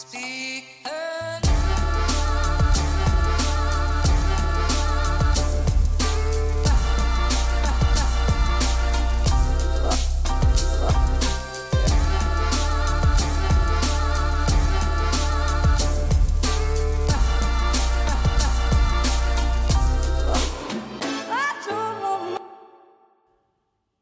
Speak 0.00 0.49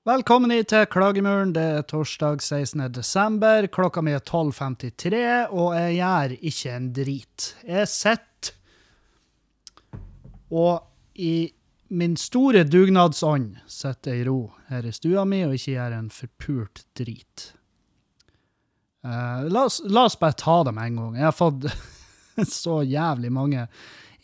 Velkommen 0.08 0.48
hit 0.54 0.70
til 0.70 0.86
Klagemuren. 0.88 1.50
Det 1.52 1.60
er 1.60 1.82
torsdag 1.84 2.40
16. 2.40 2.80
desember. 2.96 3.66
Klokka 3.68 4.00
mi 4.00 4.14
er 4.16 4.22
12.53, 4.24 5.18
og 5.52 5.74
jeg 5.76 5.98
gjør 5.98 6.34
ikke 6.48 6.72
en 6.72 6.86
drit. 6.96 7.48
Jeg 7.68 7.90
sitter 7.92 8.54
og 10.48 11.20
i 11.20 11.50
min 11.92 12.16
store 12.16 12.64
dugnadsånd 12.64 13.60
sitter 13.68 14.16
jeg 14.16 14.24
i 14.24 14.26
ro 14.30 14.38
her 14.70 14.88
i 14.88 14.96
stua 14.96 15.28
mi 15.28 15.42
og 15.44 15.52
ikke 15.58 15.74
gjør 15.74 15.98
en 15.98 16.10
forpult 16.14 16.86
drit. 16.96 17.50
Uh, 19.04 19.44
la, 19.44 19.66
oss, 19.66 19.82
la 19.84 20.08
oss 20.08 20.16
bare 20.16 20.40
ta 20.40 20.62
det 20.64 20.78
med 20.78 20.88
en 20.88 21.00
gang. 21.02 21.18
Jeg 21.20 21.28
har 21.28 21.36
fått 21.36 21.68
så 22.62 22.80
jævlig 22.80 23.34
mange 23.34 23.68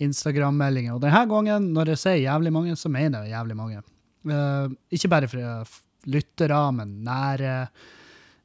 Instagram-meldinger, 0.01 0.97
og 0.97 1.05
denne 1.05 1.27
gangen, 1.29 1.75
når 1.77 1.93
jeg 1.93 2.07
sier 2.07 2.23
jævlig 2.25 2.57
mange, 2.57 2.73
så 2.73 2.89
mener 2.89 3.27
jeg 3.27 3.37
jævlig 3.37 3.61
mange. 3.67 3.91
Eh, 4.25 4.69
ikke 4.97 5.11
bare 5.13 5.29
fra 5.29 5.57
f- 5.67 5.83
lyttere, 6.09 6.61
men 6.77 6.95
nære 7.05 7.57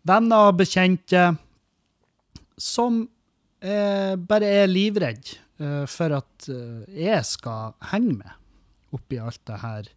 venner 0.10 0.50
og 0.50 0.58
bekjente 0.60 1.22
som 2.60 3.02
eh, 3.64 4.16
bare 4.20 4.50
er 4.64 4.68
livredd 4.72 5.32
eh, 5.60 5.86
for 5.88 6.16
at 6.20 6.50
eh, 6.52 6.84
jeg 7.06 7.24
skal 7.28 7.74
henge 7.94 8.18
med 8.20 8.36
oppi 8.96 9.20
alt 9.22 9.40
det 9.48 9.60
her 9.62 9.88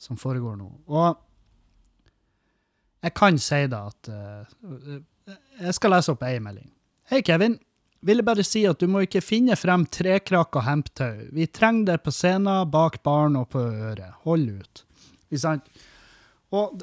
som 0.00 0.16
foregår 0.20 0.56
nå. 0.60 0.68
Og 0.90 1.16
jeg 3.04 3.14
kan 3.16 3.38
si 3.40 3.62
da 3.72 3.86
at 3.88 4.10
eh, 4.12 5.00
Jeg 5.60 5.74
skal 5.76 5.92
lese 5.94 6.12
opp 6.12 6.22
ei 6.26 6.38
melding. 6.42 6.68
Hei, 7.10 7.20
Kevin. 7.24 7.54
Ville 8.04 8.24
bare 8.24 8.42
si 8.44 8.62
at 8.68 8.80
du 8.80 8.86
må 8.88 9.02
ikke 9.04 9.20
finne 9.22 9.56
frem 9.60 9.82
trekrakk 9.92 10.56
og 10.56 10.64
hemptau. 10.64 11.18
Vi 11.36 11.44
trenger 11.52 11.92
det 11.92 11.98
på 12.04 12.12
scenen, 12.16 12.64
bak 12.72 12.96
baren 13.04 13.36
og 13.36 13.50
på 13.52 13.60
øret. 13.60 14.14
Hold 14.24 14.46
ut. 14.62 14.82
Ikke 15.30 15.44
sant? 15.44 15.70
Og 16.50 16.82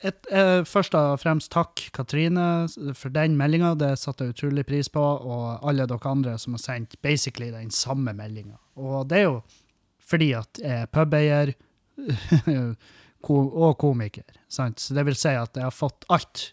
et, 0.00 0.26
eh, 0.30 0.62
først 0.62 0.94
og 0.94 1.18
fremst 1.18 1.50
takk, 1.50 1.82
Katrine, 1.92 2.68
for 2.94 3.10
den 3.10 3.36
meldinga. 3.36 3.74
Det 3.74 3.98
satte 3.98 4.24
jeg 4.24 4.36
utrolig 4.36 4.66
pris 4.66 4.88
på. 4.88 5.02
Og 5.02 5.58
alle 5.66 5.86
dere 5.90 6.10
andre 6.10 6.38
som 6.38 6.54
har 6.54 6.62
sendt 6.62 7.00
basically 7.02 7.50
den 7.50 7.70
samme 7.70 8.14
meldinga. 8.14 8.58
Og 8.76 9.08
det 9.08 9.18
er 9.18 9.26
jo 9.26 9.42
fordi 10.08 10.32
at 10.32 10.60
jeg 10.62 10.84
er 10.84 10.86
pubeier 10.86 11.54
og 13.28 13.78
komiker. 13.78 14.24
Sant? 14.48 14.80
Så 14.80 14.94
det 14.94 15.04
vil 15.04 15.18
si 15.18 15.34
at 15.34 15.56
jeg 15.56 15.66
har 15.66 15.74
fått 15.74 16.06
alt 16.08 16.52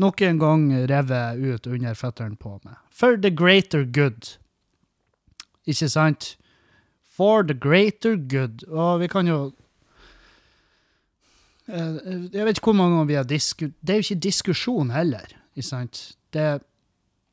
nok 0.00 0.20
en 0.22 0.38
gang 0.38 0.68
revet 0.88 1.40
ut 1.40 1.66
under 1.66 1.94
føttene 1.94 2.36
på 2.40 2.58
meg. 2.64 2.76
For 2.90 3.16
the 3.16 3.30
greater 3.30 3.84
good. 3.84 4.36
Ikke 5.66 5.88
sant? 5.88 6.36
For 7.10 7.42
the 7.42 7.54
greater 7.54 8.16
good. 8.16 8.64
Og 8.68 9.00
vi 9.00 9.08
kan 9.08 9.28
jo 9.28 9.52
Jeg 11.70 12.46
vet 12.46 12.58
ikke 12.58 12.70
hvor 12.72 12.78
mange 12.78 12.96
ganger 12.96 13.08
vi 13.10 13.18
har 13.18 13.28
disku... 13.28 13.68
Det 13.80 13.94
er 13.94 14.00
jo 14.00 14.06
ikke 14.08 14.26
diskusjon 14.26 14.90
heller, 14.94 15.30
ikke 15.54 15.66
sant? 15.66 16.02
Det, 16.34 16.44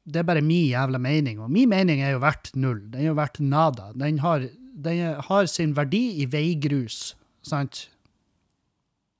det 0.07 0.21
er 0.21 0.27
bare 0.27 0.45
min 0.45 0.69
jævla 0.69 1.01
mening, 1.01 1.41
og 1.43 1.51
min 1.51 1.69
mening 1.69 2.01
er 2.01 2.15
jo 2.15 2.21
verdt 2.23 2.53
null. 2.55 2.79
Den 2.93 3.01
er 3.01 3.11
jo 3.11 3.17
verdt 3.17 3.41
nada. 3.43 3.91
Den 3.97 4.21
har, 4.23 4.47
den 4.85 5.03
har 5.29 5.49
sin 5.51 5.75
verdi 5.77 6.21
i 6.21 6.29
veigrus, 6.31 7.15
sant? 7.45 7.87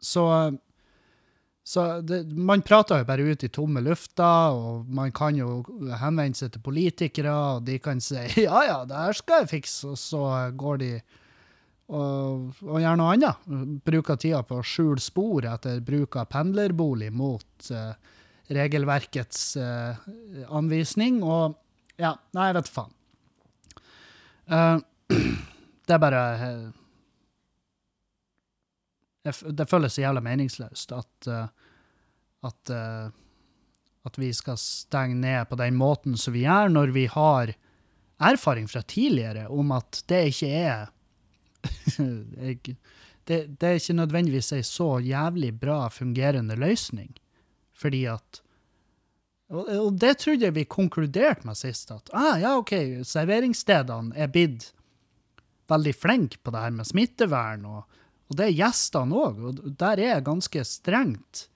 Så, 0.04 0.24
så 1.66 1.86
det, 2.06 2.22
man 2.32 2.64
prater 2.66 3.02
jo 3.02 3.10
bare 3.10 3.26
ut 3.28 3.44
i 3.44 3.52
tomme 3.54 3.82
lufta, 3.84 4.32
og 4.54 4.88
man 4.88 5.12
kan 5.16 5.38
jo 5.40 5.64
henvende 6.00 6.38
seg 6.38 6.54
til 6.54 6.64
politikere, 6.64 7.34
og 7.34 7.66
de 7.68 7.80
kan 7.84 8.02
si 8.04 8.22
ja 8.48 8.64
ja, 8.70 8.82
det 8.88 9.06
her 9.08 9.18
skal 9.18 9.44
jeg 9.44 9.54
fikse, 9.58 9.94
og 9.94 9.98
så 10.00 10.26
går 10.58 10.84
de 10.84 10.92
og, 11.88 12.58
og 12.66 12.80
gjøre 12.82 12.98
noe 13.00 13.14
annet. 13.16 13.48
Bruker 13.88 14.20
tida 14.20 14.42
på 14.48 14.60
å 14.60 14.66
skjule 14.66 15.04
spor 15.04 15.48
etter 15.48 15.80
bruk 15.86 16.18
av 16.20 16.28
pendlerbolig 16.34 17.12
mot 17.16 17.70
uh, 17.72 17.94
regelverkets 18.52 19.46
uh, 19.62 19.96
anvisning, 20.56 21.22
og 21.24 21.56
ja, 22.00 22.14
nei, 22.38 22.50
vet 22.58 22.72
faen. 22.72 22.92
Uh, 24.48 24.80
det 25.88 25.96
er 25.96 26.04
bare 26.04 26.22
Det 29.28 29.66
føles 29.68 29.92
så 29.96 30.06
jævla 30.06 30.22
meningsløst 30.24 30.94
at 30.96 31.28
at, 32.48 32.70
at 34.08 34.20
vi 34.22 34.30
skal 34.32 34.60
stenge 34.62 35.18
ned 35.20 35.50
på 35.50 35.58
den 35.60 35.76
måten 35.76 36.14
som 36.16 36.36
vi 36.36 36.46
gjør, 36.46 36.70
når 36.72 36.94
vi 36.96 37.08
har 37.12 37.52
erfaring 38.24 38.70
fra 38.72 38.84
tidligere 38.88 39.48
om 39.52 39.74
at 39.76 40.04
det 40.08 40.22
ikke 40.30 40.52
er 40.62 40.86
jeg, 42.48 42.78
det, 43.28 43.40
det 43.60 43.70
er 43.70 43.80
ikke 43.80 43.98
nødvendigvis 44.00 44.54
ei 44.56 44.64
så 44.66 44.98
jævlig 45.04 45.54
bra 45.60 45.88
fungerende 45.94 46.56
løsning. 46.60 47.14
Fordi 47.78 48.06
at 48.12 48.42
og, 49.48 49.68
og 49.72 49.94
det 50.00 50.18
trodde 50.20 50.44
jeg 50.44 50.56
vi 50.58 50.66
konkluderte 50.68 51.48
med 51.48 51.56
sist, 51.56 51.92
at 51.96 52.10
ah, 52.12 52.36
ja, 52.42 52.58
OK, 52.60 52.74
serveringsstedene 53.08 54.16
er 54.20 54.32
blitt 54.32 54.74
veldig 55.72 55.94
flinke 55.96 56.40
på 56.44 56.52
det 56.52 56.64
her 56.66 56.74
med 56.76 56.88
smittevern, 56.88 57.64
og, 57.68 58.02
og 58.28 58.40
det 58.40 58.50
er 58.50 58.58
gjestene 58.58 59.22
òg, 59.24 59.40
og 59.48 59.62
der 59.80 60.04
er 60.04 60.26
ganske 60.26 60.64
strengt. 60.68 61.48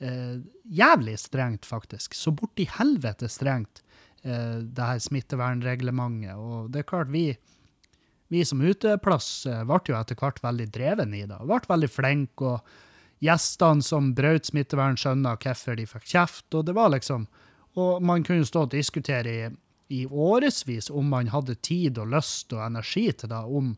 Eh, 0.00 0.36
jævlig 0.64 1.18
strengt, 1.20 1.68
faktisk. 1.68 2.16
Så 2.16 2.32
borti 2.32 2.64
helvete 2.78 3.28
strengt, 3.28 3.82
eh, 4.22 4.60
det 4.64 4.90
her 4.92 5.00
smittevernreglementet. 5.00 6.36
Og 6.36 6.70
det 6.72 6.80
er 6.80 6.88
klart, 6.92 7.12
vi 7.12 7.34
vi 8.30 8.44
som 8.46 8.60
uteplass 8.62 9.46
eh, 9.50 9.64
ble 9.66 9.80
jo 9.90 9.98
etter 9.98 10.18
hvert 10.18 10.38
veldig 10.44 10.68
dreven 10.70 11.14
i 11.18 11.24
det. 11.26 11.38
Ble 11.42 11.58
veldig 11.66 11.90
flinke, 11.90 12.52
og 12.54 13.24
gjestene 13.24 13.82
som 13.82 14.12
brøt 14.14 14.46
smittevern, 14.48 14.98
skjønna 14.98 15.34
hvorfor 15.42 15.78
de 15.78 15.86
fikk 15.90 16.06
kjeft. 16.12 16.46
Og 16.54 16.68
det 16.68 16.76
var 16.76 16.92
liksom, 16.94 17.26
og 17.74 18.04
man 18.06 18.22
kunne 18.26 18.46
stå 18.46 18.68
og 18.68 18.74
diskutere 18.74 19.32
i, 19.34 19.48
i 19.98 20.04
årevis 20.06 20.92
om 20.94 21.10
man 21.10 21.32
hadde 21.34 21.58
tid 21.58 21.98
og 21.98 22.12
lyst 22.14 22.54
og 22.54 22.62
energi 22.68 23.08
til 23.10 23.32
det, 23.32 23.42
om 23.42 23.74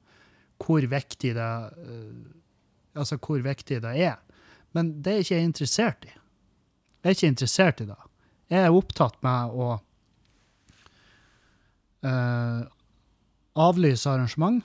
hvor 0.62 0.84
viktig 0.84 1.32
det, 1.38 1.52
eh, 1.86 3.00
altså 3.00 3.16
hvor 3.24 3.40
viktig 3.44 3.80
det 3.82 3.94
er. 4.04 4.20
Men 4.76 4.92
det 5.02 5.14
er 5.14 5.24
ikke 5.24 5.38
jeg 5.38 5.48
interessert 5.48 6.04
i. 6.06 6.12
Jeg 6.12 7.08
er 7.08 7.16
ikke 7.16 7.32
interessert 7.32 7.80
i 7.82 7.88
det. 7.88 7.98
Jeg 8.52 8.68
er 8.68 8.76
opptatt 8.76 9.16
med 9.24 9.56
å 9.56 9.72
eh, 12.04 12.62
avlyse 13.58 14.08
arrangement. 14.08 14.62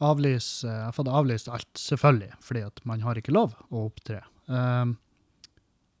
Avlyse 0.00 0.64
Jeg 0.66 0.84
har 0.86 0.96
fått 0.96 1.08
avlyst 1.12 1.48
alt, 1.52 1.70
selvfølgelig, 1.76 2.32
fordi 2.40 2.64
at 2.64 2.80
man 2.88 3.02
har 3.04 3.18
ikke 3.20 3.34
lov 3.36 3.54
å 3.68 3.86
opptre. 3.90 4.22
Um, 4.48 4.96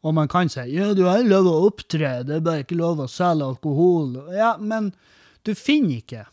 og 0.00 0.14
man 0.16 0.30
kan 0.32 0.48
si 0.48 0.62
ja, 0.72 0.92
du 0.96 1.04
har 1.04 1.20
lov 1.26 1.48
å 1.50 1.56
opptre, 1.68 2.22
det 2.24 2.38
er 2.38 2.44
bare 2.44 2.64
ikke 2.64 2.78
lov 2.78 3.02
å 3.04 3.08
selge 3.10 3.50
alkohol. 3.52 4.14
Ja, 4.32 4.54
men 4.56 4.94
du 5.44 5.54
finner 5.56 6.00
ikke 6.00 6.26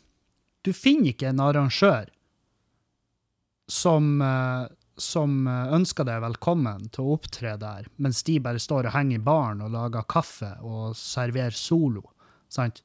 Du 0.66 0.74
finner 0.76 1.14
ikke 1.14 1.30
en 1.30 1.40
arrangør 1.40 2.10
som, 3.72 4.22
eh, 4.22 4.66
som 5.00 5.48
eh, 5.48 5.74
ønsker 5.78 6.08
deg 6.08 6.20
velkommen 6.24 6.90
til 6.92 7.06
å 7.06 7.14
opptre 7.16 7.54
der, 7.62 7.88
mens 8.04 8.20
de 8.28 8.36
bare 8.44 8.60
står 8.60 8.90
og 8.90 8.96
henger 8.96 9.20
i 9.20 9.24
baren 9.24 9.64
og 9.64 9.72
lager 9.72 10.08
kaffe 10.12 10.50
og 10.60 10.96
serverer 11.00 11.56
solo. 11.56 12.04
Sant? 12.52 12.82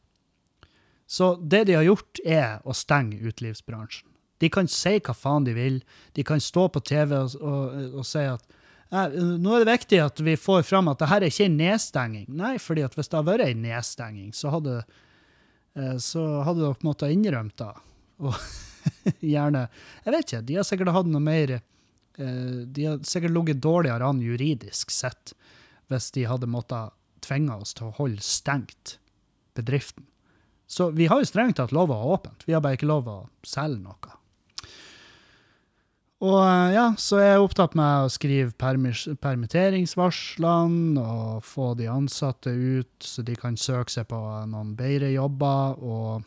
Så 1.06 1.34
det 1.36 1.64
de 1.68 1.76
har 1.76 1.86
gjort, 1.86 2.20
er 2.24 2.62
å 2.64 2.74
stenge 2.76 3.20
utelivsbransjen. 3.20 4.08
De 4.42 4.48
kan 4.50 4.66
si 4.70 4.96
hva 4.98 5.14
faen 5.14 5.44
de 5.46 5.54
vil. 5.54 5.78
De 6.16 6.24
kan 6.26 6.40
stå 6.42 6.66
på 6.74 6.82
TV 6.82 7.14
og, 7.14 7.36
og, 7.38 7.98
og 8.00 8.06
si 8.06 8.24
at 8.26 8.58
nå 8.92 9.54
er 9.54 9.62
det 9.62 9.72
viktig 9.72 10.00
at 10.04 10.20
vi 10.20 10.34
får 10.36 10.66
fram 10.68 10.90
at 10.90 11.00
det 11.00 11.08
her 11.08 11.24
er 11.24 11.32
ikke 11.32 11.46
en 11.48 11.56
nedstenging. 11.56 12.26
Nei, 12.36 12.56
fordi 12.60 12.82
at 12.84 12.96
hvis 12.96 13.08
det 13.08 13.16
hadde 13.16 13.30
vært 13.30 13.46
en 13.46 13.62
nedstenging, 13.64 14.32
så 14.36 14.52
hadde, 14.52 14.74
eh, 15.78 15.96
så 15.96 16.24
hadde 16.44 16.60
dere 16.60 16.84
måttet 16.84 17.14
innrømme 17.14 17.56
det. 17.56 17.72
Og 18.28 18.36
gjerne 19.24 19.64
Jeg 20.04 20.12
vet 20.12 20.26
ikke, 20.26 20.42
de 20.46 20.58
har 20.58 20.66
sikkert 20.68 20.92
hatt 20.94 21.08
noe 21.10 21.22
mer 21.22 21.54
eh, 21.56 22.58
De 22.66 22.84
har 22.84 23.00
sikkert 23.06 23.32
ligget 23.34 23.62
dårligere 23.64 24.10
an 24.10 24.20
juridisk 24.22 24.92
sett 24.94 25.32
hvis 25.90 26.10
de 26.14 26.26
hadde 26.28 26.50
måttet 26.50 26.92
tvinge 27.24 27.56
oss 27.56 27.74
til 27.76 27.88
å 27.88 27.96
holde 27.96 28.22
stengt 28.24 28.96
bedriften. 29.56 30.06
Så 30.72 30.88
vi 30.96 31.04
har 31.10 31.20
jo 31.20 31.28
strengt 31.28 31.58
tatt 31.60 31.74
lov 31.76 31.90
å 31.92 32.00
ha 32.00 32.06
åpent. 32.14 32.46
Vi 32.48 32.54
har 32.56 32.62
bare 32.64 32.78
ikke 32.78 32.88
lov 32.88 33.08
å 33.12 33.18
selge 33.44 33.82
noe. 33.84 34.14
Og 36.22 36.38
eh, 36.38 36.74
ja, 36.76 36.84
så 36.96 37.18
er 37.18 37.26
jeg 37.32 37.44
opptatt 37.44 37.74
med 37.76 38.06
å 38.06 38.12
skrive 38.14 38.52
permitteringsvarslene 38.56 41.02
og 41.02 41.42
få 41.44 41.74
de 41.76 41.88
ansatte 41.92 42.50
ut, 42.54 43.04
så 43.04 43.22
de 43.26 43.34
kan 43.36 43.56
søke 43.58 43.90
seg 43.92 44.06
på 44.08 44.46
noen 44.48 44.76
bedre 44.78 45.10
jobber. 45.12 45.74
Og 45.82 46.22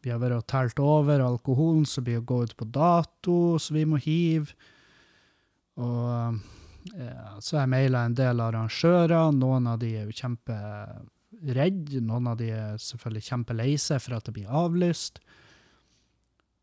vi 0.00 0.10
har 0.14 0.20
vært 0.22 0.38
og 0.38 0.46
telt 0.48 0.78
over 0.80 1.20
alkoholen 1.26 1.84
som 1.84 2.04
blir 2.06 2.18
å 2.22 2.24
gå 2.24 2.44
ut 2.46 2.56
på 2.56 2.64
dato, 2.72 3.58
så 3.60 3.74
vi 3.76 3.84
må 3.90 3.96
hive. 4.00 4.48
Og 5.76 6.40
ja, 6.96 7.36
så 7.42 7.56
har 7.58 7.62
jeg 7.66 7.74
maila 7.74 8.04
en 8.06 8.16
del 8.16 8.40
arrangører. 8.40 9.32
Noen 9.36 9.66
av 9.68 9.76
de 9.82 9.90
er 9.98 10.04
jo 10.08 10.16
kjemperedde. 11.40 12.00
Noen 12.00 12.26
av 12.28 12.38
de 12.38 12.50
er 12.50 12.78
selvfølgelig 12.78 13.28
kjempelei 13.28 13.76
seg 13.78 14.00
for 14.00 14.16
at 14.16 14.24
det 14.26 14.34
blir 14.34 14.48
avlyst. 14.48 15.20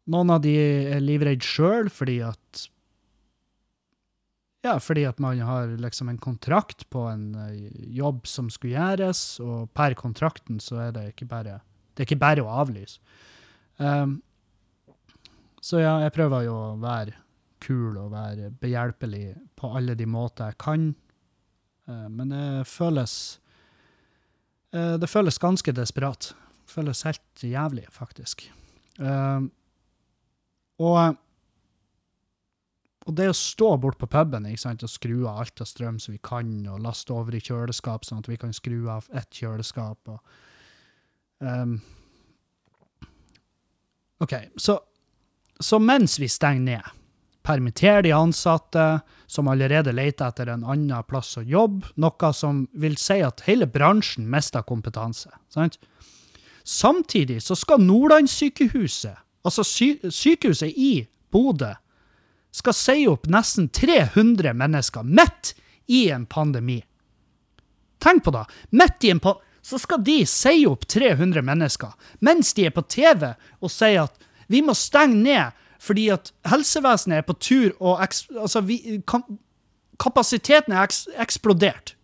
Noen 0.07 0.29
av 0.29 0.41
de 0.41 0.55
er 0.93 1.01
livredd 1.01 1.43
sjøl 1.43 1.89
fordi 1.89 2.21
at 2.21 2.69
Ja, 4.63 4.79
fordi 4.79 5.05
at 5.05 5.19
man 5.19 5.39
har 5.39 5.77
liksom 5.77 6.09
en 6.09 6.17
kontrakt 6.17 6.89
på 6.89 7.07
en 7.07 7.35
eh, 7.35 7.69
jobb 7.95 8.27
som 8.27 8.49
skulle 8.49 8.75
gjøres, 8.75 9.39
og 9.39 9.69
per 9.71 9.93
kontrakten 9.95 10.59
så 10.59 10.87
er 10.87 10.91
det 10.91 11.05
ikke 11.13 11.25
bare 11.25 11.61
Det 11.93 12.03
er 12.03 12.07
ikke 12.07 12.19
bare 12.19 12.43
å 12.43 12.49
avlyse. 12.61 12.99
Um, 13.77 14.21
så 15.61 15.79
ja, 15.79 15.99
jeg 16.01 16.13
prøver 16.13 16.43
jo 16.45 16.53
å 16.53 16.77
være 16.81 17.13
kul 17.59 17.97
og 17.97 18.11
være 18.11 18.51
behjelpelig 18.51 19.35
på 19.55 19.71
alle 19.77 19.95
de 19.95 20.05
måter 20.05 20.51
jeg 20.51 20.57
kan, 20.57 20.95
uh, 21.87 22.07
men 22.09 22.29
det 22.29 22.67
føles 22.67 23.39
Det 25.01 25.09
føles 25.09 25.39
ganske 25.41 25.73
desperat. 25.73 26.31
Det 26.65 26.73
føles 26.73 27.05
helt 27.07 27.43
jævlig, 27.43 27.85
faktisk. 27.95 28.43
Um, 28.99 29.51
og, 30.81 31.17
og 33.05 33.15
det 33.17 33.29
å 33.31 33.37
stå 33.37 33.69
bort 33.81 33.99
på 34.01 34.09
puben 34.11 34.45
og 34.49 34.89
skru 34.89 35.15
av 35.25 35.43
alt 35.43 35.61
av 35.63 35.69
strøm 35.69 35.99
som 36.01 36.13
vi 36.13 36.21
kan, 36.23 36.51
og 36.69 36.81
laste 36.85 37.13
over 37.13 37.37
i 37.37 37.41
kjøleskap, 37.41 38.05
sånn 38.05 38.21
at 38.21 38.29
vi 38.29 38.37
kan 38.41 38.53
skru 38.53 38.87
av 38.93 39.07
ett 39.17 39.29
kjøleskap 39.33 40.13
og 40.13 40.19
um, 41.39 41.79
OK, 44.17 44.33
så, 44.57 44.79
så 45.59 45.77
mens 45.79 46.17
vi 46.19 46.29
stenger 46.29 46.65
ned, 46.65 46.93
permitterer 47.47 48.03
de 48.03 48.11
ansatte 48.11 48.85
som 49.27 49.47
allerede 49.47 49.93
leter 49.95 50.27
etter 50.27 50.51
en 50.51 50.65
annen 50.67 51.05
plass 51.07 51.37
å 51.39 51.45
jobbe, 51.47 51.87
noe 51.95 52.31
som 52.35 52.65
vil 52.75 52.97
si 52.99 53.21
at 53.23 53.45
hele 53.47 53.67
bransjen 53.71 54.27
mister 54.29 54.65
kompetanse. 54.67 55.31
sant? 55.53 55.79
Samtidig 56.67 57.39
så 57.43 57.55
skal 57.55 57.83
Nordlandssykehuset 57.83 59.23
Altså, 59.47 59.63
sy 59.63 59.85
sykehuset 60.11 60.75
i 60.75 61.05
Bodø 61.31 61.69
skal 62.51 62.73
si 62.75 63.05
opp 63.07 63.29
nesten 63.31 63.69
300 63.71 64.51
mennesker 64.57 65.05
midt 65.07 65.53
i 65.87 66.09
en 66.11 66.25
pandemi. 66.27 66.81
Tenk 68.03 68.25
på 68.25 68.33
det. 68.35 68.43
Midt 68.75 69.07
i 69.07 69.13
en 69.13 69.21
pandemi 69.23 69.45
så 69.67 69.79
skal 69.79 70.03
de 70.03 70.21
si 70.27 70.65
opp 70.67 70.85
300 70.87 71.41
mennesker, 71.43 71.91
mens 72.23 72.53
de 72.55 72.67
er 72.67 72.75
på 72.75 72.85
TV 72.87 73.33
og 73.59 73.71
sier 73.71 74.05
at 74.05 74.27
vi 74.47 74.61
må 74.63 74.75
stenge 74.77 75.17
ned 75.25 75.57
fordi 75.79 76.07
at 76.13 76.31
helsevesenet 76.49 77.21
er 77.21 77.27
på 77.27 77.35
tur 77.39 77.75
og 77.79 78.01
altså 78.01 78.61
vi, 78.65 79.01
kan, 79.07 79.23
Kapasiteten 79.97 80.75
er 80.75 80.85
eks 80.85 81.07
eksplodert, 81.17 81.95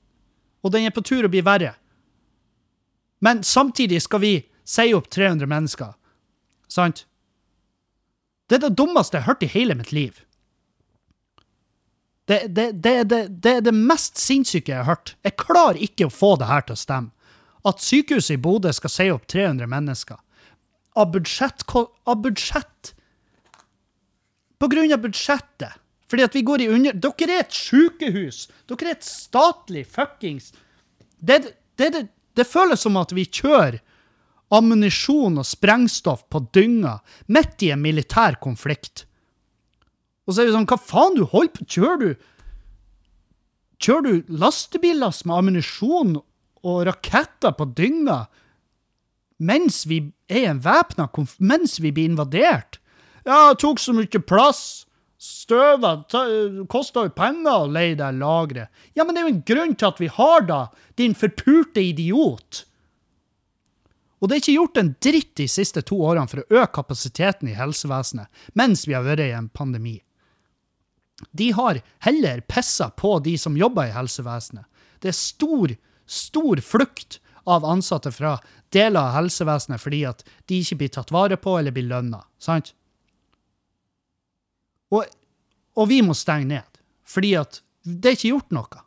og 0.65 0.73
den 0.73 0.87
er 0.87 0.93
på 0.95 1.03
tur 1.05 1.27
å 1.27 1.31
bli 1.31 1.43
verre. 1.45 1.75
Men 3.21 3.43
samtidig 3.45 4.01
skal 4.01 4.23
vi 4.23 4.33
si 4.65 4.89
opp 4.97 5.09
300 5.13 5.47
mennesker. 5.47 5.93
Sant? 6.67 7.05
Det 8.49 8.57
er 8.57 8.63
det 8.65 8.77
dummeste 8.79 9.17
jeg 9.17 9.25
har 9.25 9.35
hørt 9.35 9.45
i 9.45 9.51
hele 9.53 9.77
mitt 9.77 9.93
liv. 9.93 10.23
Det, 12.25 12.47
det, 12.55 12.71
det, 12.83 13.03
det, 13.29 13.51
er 13.51 13.61
det 13.61 13.75
mest 13.75 14.17
sinnssyke 14.19 14.71
jeg 14.71 14.81
har 14.81 14.95
hørt. 14.95 15.15
Jeg 15.23 15.37
klarer 15.39 15.79
ikke 15.83 16.07
å 16.07 16.13
få 16.13 16.33
det 16.39 16.49
her 16.49 16.65
til 16.65 16.77
å 16.77 16.79
stemme. 16.79 17.11
At 17.67 17.83
sykehuset 17.83 18.35
i 18.35 18.41
Bodø 18.43 18.71
skal 18.75 18.91
si 18.91 19.07
opp 19.11 19.27
300 19.31 19.69
mennesker. 19.71 20.19
Av 20.99 21.11
budsjett 21.13 21.63
Av 21.71 22.19
budsjett! 22.21 22.93
Av 24.63 25.00
budsjettet. 25.04 25.80
Fordi 26.07 26.24
at 26.24 26.36
vi 26.36 26.44
går 26.45 26.62
i 26.62 26.68
under... 26.71 26.94
Dere 26.94 27.39
er 27.39 27.42
et 27.44 27.56
sykehus! 27.56 28.45
Dere 28.69 28.92
er 28.92 28.98
et 28.98 29.07
statlig 29.07 29.83
fuckings 29.89 30.51
det, 31.24 32.07
det 32.36 32.45
føles 32.48 32.83
som 32.83 32.98
at 33.00 33.13
vi 33.15 33.25
kjører 33.25 33.80
ammunisjon 34.54 35.39
og 35.42 35.48
sprengstoff 35.48 36.25
på 36.30 36.44
dynga 36.54 37.00
midt 37.33 37.63
i 37.65 37.71
en 37.74 37.81
militær 37.81 38.38
konflikt. 38.44 39.07
Og 40.27 40.36
så 40.36 40.44
er 40.44 40.50
vi 40.50 40.56
sånn, 40.56 40.68
hva 40.69 40.77
faen 40.80 41.18
du 41.18 41.25
holder 41.27 41.56
på 41.57 41.68
Kjører 41.77 42.04
du 42.04 42.30
Kjører 43.83 44.06
du 44.06 44.36
lastebillass 44.39 45.25
med 45.27 45.36
ammunisjon 45.36 46.13
og 46.63 46.77
raketter 46.88 47.56
på 47.57 47.68
dynga 47.75 48.24
mens 49.44 49.81
vi 49.89 49.98
er 50.31 50.45
i 50.45 50.48
en 50.48 50.62
væpna 50.63 51.09
konflikt, 51.12 51.42
mens 51.44 51.80
vi 51.83 51.92
blir 51.92 52.07
invadert? 52.07 52.77
Ja, 53.23 53.53
det 53.53 53.61
tok 53.63 53.79
så 53.79 53.95
mye 53.95 54.21
plass. 54.27 54.85
Støva 55.23 55.95
kosta 56.71 57.05
jo 57.05 57.13
penger 57.15 57.63
å 57.63 57.71
leie 57.71 57.95
det 57.95 58.09
lageret. 58.17 58.71
Ja, 58.93 59.05
men 59.05 59.15
det 59.15 59.21
er 59.21 59.27
jo 59.29 59.33
en 59.33 59.45
grunn 59.47 59.75
til 59.79 59.87
at 59.87 60.01
vi 60.03 60.09
har 60.11 60.43
det, 60.49 60.63
din 60.99 61.15
forpurte 61.15 61.79
idiot. 61.79 62.65
Og 64.19 64.27
det 64.27 64.35
er 64.35 64.43
ikke 64.43 64.57
gjort 64.57 64.79
en 64.79 64.91
dritt 65.03 65.31
de 65.39 65.47
siste 65.51 65.83
to 65.87 65.97
årene 66.03 66.27
for 66.31 66.43
å 66.43 66.59
øke 66.59 66.75
kapasiteten 66.75 67.49
i 67.51 67.55
helsevesenet, 67.55 68.27
mens 68.55 68.85
vi 68.87 68.95
har 68.95 69.07
vært 69.07 69.23
i 69.23 69.33
en 69.35 69.49
pandemi. 69.51 69.97
De 71.31 71.49
har 71.55 71.79
heller 72.03 72.43
pissa 72.47 72.89
på 72.91 73.17
de 73.23 73.37
som 73.39 73.57
jobber 73.59 73.87
i 73.87 73.95
helsevesenet. 73.95 74.67
Det 74.99 75.11
er 75.11 75.17
stor, 75.17 75.75
stor 76.07 76.63
flukt 76.63 77.19
av 77.43 77.65
ansatte 77.67 78.11
fra 78.15 78.37
deler 78.71 78.99
av 78.99 79.17
helsevesenet 79.17 79.81
fordi 79.83 80.05
at 80.07 80.23
de 80.47 80.61
ikke 80.63 80.79
blir 80.79 80.95
tatt 80.95 81.11
vare 81.11 81.39
på 81.39 81.57
eller 81.59 81.75
blir 81.75 81.87
lønna. 81.91 82.23
Sant? 82.39 82.71
Og, 84.94 85.10
og, 85.75 85.88
vi 85.90 86.01
må 86.06 86.16
stenge 86.18 86.50
ned, 86.51 86.81
fordi 87.07 87.34
at 87.40 87.62
det 87.84 88.12
er 88.12 88.18
ikke 88.18 88.34
gjort 88.36 88.56
noe. 88.56 88.84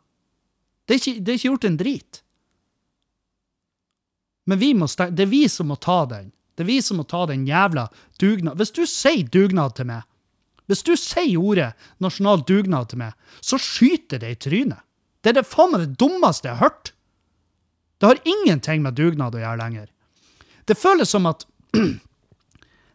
Det 0.87 0.95
er 0.95 1.01
ikke, 1.01 1.19
det 1.19 1.31
er 1.31 1.39
ikke 1.39 1.49
gjort 1.49 1.67
en 1.67 1.79
drit. 1.79 2.21
Men 4.47 4.61
det 4.63 5.25
er 5.25 5.29
vi 5.29 5.43
som 5.51 5.67
må 5.67 5.75
ta 5.83 6.05
den. 6.07 6.31
Det 6.55 6.63
er 6.63 6.69
vi 6.71 6.77
som 6.81 6.97
må 6.97 7.03
ta 7.03 7.25
den 7.27 7.43
jævla 7.45 7.89
dugnad. 8.21 8.55
Hvis 8.57 8.71
du 8.73 8.85
sier 8.87 9.27
dugnad 9.27 9.75
til 9.75 9.89
meg, 9.91 10.07
hvis 10.67 10.83
du 10.83 10.95
sier 10.99 11.35
ordet 11.39 11.73
nasjonal 12.03 12.43
dugnad 12.47 12.89
til 12.91 13.03
meg, 13.03 13.13
så 13.43 13.59
skyter 13.59 14.23
det 14.23 14.31
i 14.31 14.39
trynet. 14.47 14.83
Det 15.21 15.33
er 15.33 15.41
det 15.41 15.49
faen 15.49 15.73
meg 15.73 15.83
det 15.83 15.99
dummeste 15.99 16.47
jeg 16.47 16.59
har 16.59 16.69
hørt. 16.69 16.93
Det 17.99 18.09
har 18.09 18.23
ingenting 18.23 18.83
med 18.83 18.95
dugnad 18.95 19.35
å 19.35 19.41
gjøre 19.41 19.59
lenger. 19.59 19.87
Det 20.67 20.77
føles 20.79 21.11
som 21.11 21.27
at 21.29 21.45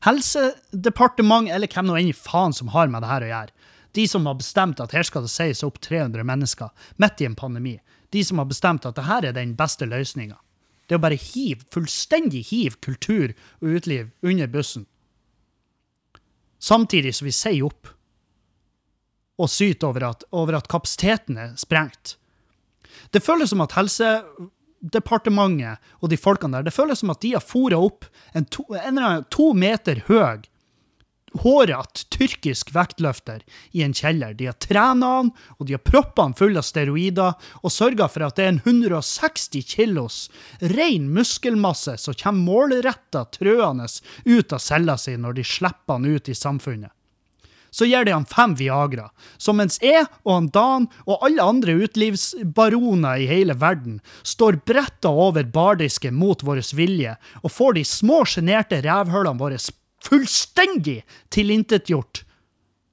Helsedepartementet, 0.02 1.54
eller 1.54 1.70
hvem 1.70 1.86
nå 1.86 1.98
enn 2.00 2.14
faen 2.16 2.54
som 2.56 2.72
har 2.74 2.90
med 2.90 3.04
det 3.04 3.10
her 3.10 3.26
å 3.26 3.32
gjøre, 3.32 3.68
de 3.92 4.06
som 4.08 4.26
har 4.26 4.38
bestemt 4.40 4.80
at 4.80 4.94
her 4.96 5.06
skal 5.06 5.26
det 5.26 5.30
sies 5.30 5.62
opp 5.66 5.78
300 5.84 6.24
mennesker 6.26 6.72
midt 7.02 7.20
i 7.20 7.28
en 7.28 7.36
pandemi, 7.38 7.76
de 8.10 8.22
som 8.24 8.40
har 8.40 8.48
bestemt 8.50 8.86
at 8.88 8.96
det 8.96 9.06
her 9.06 9.28
er 9.28 9.36
den 9.36 9.54
beste 9.58 9.86
løsninga, 9.86 10.38
det 10.88 10.96
er 10.96 11.00
å 11.00 11.04
bare 11.04 11.20
hive, 11.20 11.62
fullstendig 11.72 12.42
hive 12.50 12.80
kultur 12.82 13.32
og 13.62 13.76
uteliv 13.78 14.10
under 14.26 14.50
bussen. 14.50 14.88
Samtidig 16.62 17.14
som 17.16 17.28
vi 17.28 17.34
sier 17.34 17.66
opp 17.66 17.90
og 19.42 19.50
syter 19.50 19.88
over 19.88 20.08
at, 20.10 20.26
over 20.30 20.58
at 20.58 20.68
kapasiteten 20.70 21.38
er 21.40 21.54
sprengt. 21.58 22.16
Det 23.10 23.22
føles 23.24 23.50
som 23.50 23.62
at 23.64 23.74
Helsedepartementet 24.82 25.78
og 26.02 26.10
de 26.10 26.18
folkene 26.18 26.58
der, 26.58 26.66
det 26.66 26.74
føles 26.74 27.02
som 27.02 27.12
at 27.14 27.22
de 27.22 27.36
har 27.36 27.44
fôra 27.44 27.78
opp 27.78 28.08
en 28.34 28.44
to, 28.50 28.64
en 28.74 28.98
to 29.30 29.52
meter 29.54 30.02
høy 30.08 30.42
hårete 31.40 32.04
tyrkisk 32.12 32.74
vektløfter 32.74 33.42
i 33.72 33.82
en 33.86 33.94
kjeller. 33.96 34.34
De 34.36 34.50
har 34.50 34.58
trena 34.60 35.12
han, 35.16 35.30
og 35.56 35.66
de 35.66 35.76
har 35.76 35.84
proppa 35.84 36.26
han 36.26 36.36
full 36.36 36.58
av 36.60 36.66
steroider, 36.66 37.36
og 37.62 37.72
sørga 37.72 38.08
for 38.12 38.26
at 38.26 38.36
det 38.36 38.44
er 38.44 38.52
en 38.54 38.62
160 38.64 39.64
kilos 39.64 40.18
ren 40.74 41.08
muskelmasse 41.14 41.96
som 42.00 42.18
kommer 42.18 42.52
målretta 42.52 43.24
trøende 43.32 43.88
ut 44.26 44.52
av 44.52 44.60
cella 44.60 44.98
si 45.00 45.16
når 45.16 45.40
de 45.40 45.46
slipper 45.46 45.98
han 45.98 46.10
ut 46.10 46.28
i 46.28 46.36
samfunnet. 46.36 46.92
Så 47.72 47.88
gir 47.88 48.04
de 48.04 48.12
han 48.12 48.26
fem 48.28 48.52
Viagra, 48.58 49.06
så 49.40 49.54
mens 49.56 49.78
jeg 49.80 50.04
og 50.22 50.34
han 50.34 50.48
Dan 50.52 50.88
og 51.06 51.24
alle 51.24 51.44
andre 51.54 51.76
utelivsbaroner 51.80 53.22
i 53.24 53.28
hele 53.30 53.56
verden 53.56 54.02
står 54.28 54.60
bretta 54.68 55.08
over 55.08 55.48
bardisken 55.54 56.14
mot 56.14 56.44
vår 56.44 56.60
vilje 56.76 57.16
og 57.40 57.54
får 57.54 57.78
de 57.78 57.86
små, 57.88 58.22
sjenerte 58.28 58.82
revhølene 58.84 59.40
våre 59.40 59.60
fullstendig 60.04 61.00
tilintetgjort 61.32 62.24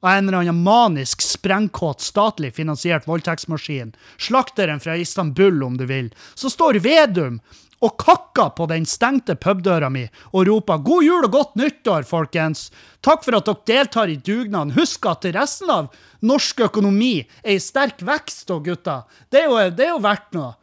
av 0.01 0.13
en 0.13 0.29
eller 0.29 0.37
annen 0.37 0.61
manisk, 0.63 1.21
sprengkåt, 1.21 2.01
statlig 2.01 2.53
finansiert 2.55 3.07
voldtektsmaskin, 3.07 3.91
slakteren 4.17 4.79
fra 4.79 4.95
Istanbul, 4.97 5.63
om 5.63 5.75
du 5.77 5.83
vil, 5.89 6.13
så 6.39 6.49
står 6.49 6.79
Vedum 6.79 7.41
og 7.79 7.95
kakka 8.01 8.49
på 8.57 8.67
den 8.71 8.85
stengte 8.89 9.35
pubdøra 9.39 9.89
mi 9.89 10.05
og 10.33 10.47
ropa 10.47 10.77
'God 10.77 11.03
jul 11.03 11.25
og 11.25 11.31
godt 11.31 11.55
nyttår, 11.55 12.03
folkens'. 12.03 12.69
Takk 13.01 13.23
for 13.23 13.35
at 13.37 13.45
dere 13.45 13.65
deltar 13.65 14.09
i 14.09 14.17
dugnaden. 14.17 14.75
Husk 14.75 15.05
at 15.05 15.25
resten 15.35 15.69
av 15.69 15.93
norsk 16.21 16.59
økonomi 16.67 17.27
er 17.43 17.55
i 17.55 17.59
sterk 17.59 18.01
vekst, 18.03 18.49
og 18.51 18.65
gutta. 18.65 19.05
Det 19.31 19.43
er 19.43 19.47
jo, 19.47 19.69
det 19.71 19.85
er 19.85 19.93
jo 19.95 20.03
verdt 20.03 20.33
noe. 20.35 20.55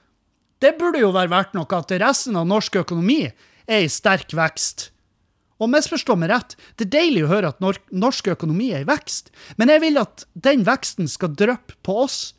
Det 0.61 0.77
burde 0.79 1.01
jo 1.01 1.13
være 1.13 1.33
verdt 1.33 1.57
noe 1.57 1.69
at 1.79 1.97
resten 2.01 2.37
av 2.37 2.47
norsk 2.49 2.77
økonomi 2.85 3.25
er 3.67 3.81
i 3.85 3.89
sterk 3.89 4.33
vekst. 4.37 4.91
Og 5.57 5.71
misforstå 5.73 6.17
meg 6.21 6.31
rett, 6.31 6.57
det 6.77 6.89
er 6.89 6.95
deilig 6.99 7.25
å 7.25 7.33
høre 7.33 7.53
at 7.55 7.63
norsk 7.91 8.29
økonomi 8.35 8.73
er 8.77 8.85
i 8.85 8.89
vekst, 8.89 9.31
men 9.57 9.73
jeg 9.73 9.81
vil 9.87 9.97
at 10.03 10.27
den 10.35 10.67
veksten 10.69 11.09
skal 11.09 11.33
dryppe 11.33 11.79
på 11.87 11.97
oss. 12.05 12.35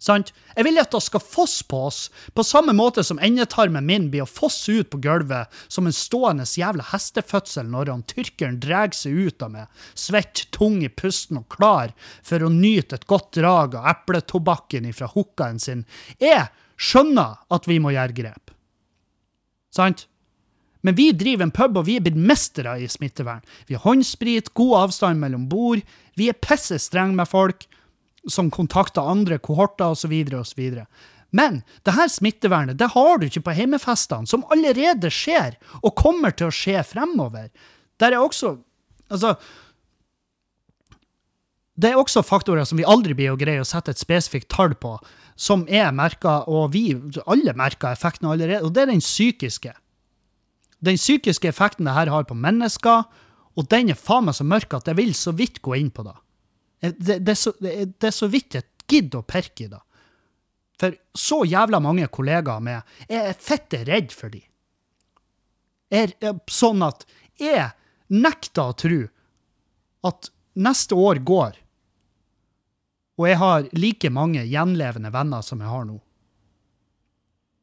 Sant? 0.00 0.30
Jeg 0.56 0.64
vil 0.64 0.80
at 0.80 0.94
det 0.94 1.02
skal 1.04 1.20
fosse 1.20 1.64
på 1.68 1.82
oss, 1.90 1.98
på 2.32 2.44
samme 2.46 2.72
måte 2.76 3.02
som 3.04 3.20
endetarmen 3.20 3.84
min 3.84 4.06
blir 4.12 4.24
å 4.24 4.30
fosse 4.30 4.72
ut 4.80 4.88
på 4.92 5.00
gulvet 5.04 5.52
som 5.68 5.84
en 5.84 5.96
stående 5.96 6.46
jævla 6.48 6.86
hestefødsel 6.88 7.68
når 7.68 7.92
han 7.92 8.04
tyrkeren 8.08 8.56
drar 8.62 8.94
seg 8.96 9.28
ut 9.28 9.44
av 9.44 9.52
meg, 9.52 9.82
svett, 9.92 10.46
tung 10.56 10.78
i 10.80 10.88
pusten 10.88 11.42
og 11.42 11.50
klar 11.52 11.92
for 12.24 12.40
å 12.40 12.48
nyte 12.52 12.96
et 12.96 13.04
godt 13.10 13.34
drag 13.36 13.76
av 13.76 13.90
epletobakken 13.92 14.88
ifra 14.88 15.10
hookaen 15.12 15.60
sin. 15.60 15.84
Jeg 16.16 16.48
skjønner 16.80 17.36
at 17.52 17.68
vi 17.68 17.76
må 17.82 17.92
gjøre 17.92 18.16
grep. 18.16 18.54
Sant? 19.74 20.06
Men 20.80 20.96
vi 20.96 21.10
driver 21.12 21.44
en 21.44 21.52
pub, 21.52 21.76
og 21.76 21.84
vi 21.90 21.98
er 21.98 22.04
blitt 22.06 22.16
mestere 22.16 22.78
i 22.80 22.88
smittevern. 22.88 23.44
Vi 23.68 23.76
har 23.76 23.84
håndsprit, 23.84 24.48
god 24.56 24.86
avstand 24.86 25.20
mellom 25.20 25.44
bord, 25.52 25.84
vi 26.16 26.30
er 26.32 26.40
pisse 26.40 26.80
strenge 26.80 27.20
med 27.20 27.28
folk 27.28 27.68
som 28.28 28.50
kontakter 28.52 29.06
andre 29.06 29.38
kohorter 29.38 29.94
osv. 29.94 30.12
osv. 30.36 30.62
Men 31.30 31.62
det 31.86 31.94
her 31.94 32.10
smittevernet 32.10 32.78
det 32.78 32.90
har 32.94 33.18
du 33.18 33.28
ikke 33.28 33.44
på 33.46 33.54
heimefestene, 33.56 34.26
som 34.26 34.44
allerede 34.52 35.10
skjer, 35.14 35.56
og 35.82 35.96
kommer 35.98 36.34
til 36.34 36.50
å 36.50 36.54
skje 36.54 36.82
fremover. 36.86 37.50
Der 38.00 38.16
er 38.16 38.22
også 38.22 38.58
Altså 39.10 39.34
Det 41.74 41.88
er 41.90 41.96
også 41.98 42.22
faktorer 42.22 42.66
som 42.68 42.78
vi 42.78 42.84
aldri 42.86 43.14
blir 43.16 43.32
å 43.32 43.38
greie 43.40 43.62
å 43.62 43.66
sette 43.66 43.90
et 43.90 43.98
spesifikt 43.98 44.50
tall 44.52 44.74
på, 44.78 44.98
som 45.34 45.64
er 45.66 45.90
merka, 45.96 46.44
og 46.46 46.74
vi 46.74 46.92
alle 47.24 47.54
merker 47.56 47.94
effekten 47.94 48.28
allerede, 48.28 48.60
og 48.66 48.74
det 48.76 48.82
er 48.82 48.90
den 48.92 49.00
psykiske. 49.00 49.72
Den 50.84 51.00
psykiske 51.00 51.48
effekten 51.48 51.88
det 51.88 51.96
her 51.96 52.12
har 52.12 52.28
på 52.28 52.36
mennesker, 52.36 53.08
og 53.56 53.68
den 53.72 53.90
er 53.90 53.98
faen 53.98 54.28
meg 54.28 54.36
så 54.36 54.44
mørk 54.44 54.76
at 54.76 54.92
jeg 54.92 54.98
vil 55.00 55.14
så 55.16 55.32
vidt 55.32 55.62
gå 55.64 55.74
inn 55.80 55.88
på 55.90 56.04
det. 56.04 56.14
Det, 56.80 57.18
det, 57.18 57.28
er, 57.28 57.38
så, 57.38 57.52
det, 57.60 57.74
det 58.00 58.08
er 58.08 58.16
så 58.16 58.28
vidt 58.32 58.56
jeg 58.56 58.68
gidder 58.90 59.20
å 59.20 59.28
perke 59.28 59.66
i 59.66 59.70
det. 59.70 59.80
For 60.80 60.96
så 61.16 61.42
jævla 61.44 61.80
mange 61.84 62.08
kollegaer 62.08 62.62
med 62.64 62.80
Jeg 63.10 63.32
er 63.32 63.36
fette 63.36 63.82
redd 63.84 64.14
for 64.16 64.32
de. 64.32 64.40
Er, 65.92 66.14
er 66.22 66.38
sånn 66.48 66.80
at 66.86 67.04
jeg 67.40 67.68
nekter 68.10 68.70
å 68.70 68.76
tro 68.78 69.00
at 70.08 70.30
neste 70.60 70.96
år 70.96 71.20
går, 71.26 71.58
og 73.20 73.26
jeg 73.28 73.36
har 73.42 73.66
like 73.76 74.10
mange 74.14 74.46
gjenlevende 74.48 75.12
venner 75.12 75.44
som 75.44 75.60
jeg 75.60 75.68
har 75.68 75.84
nå. 75.84 75.98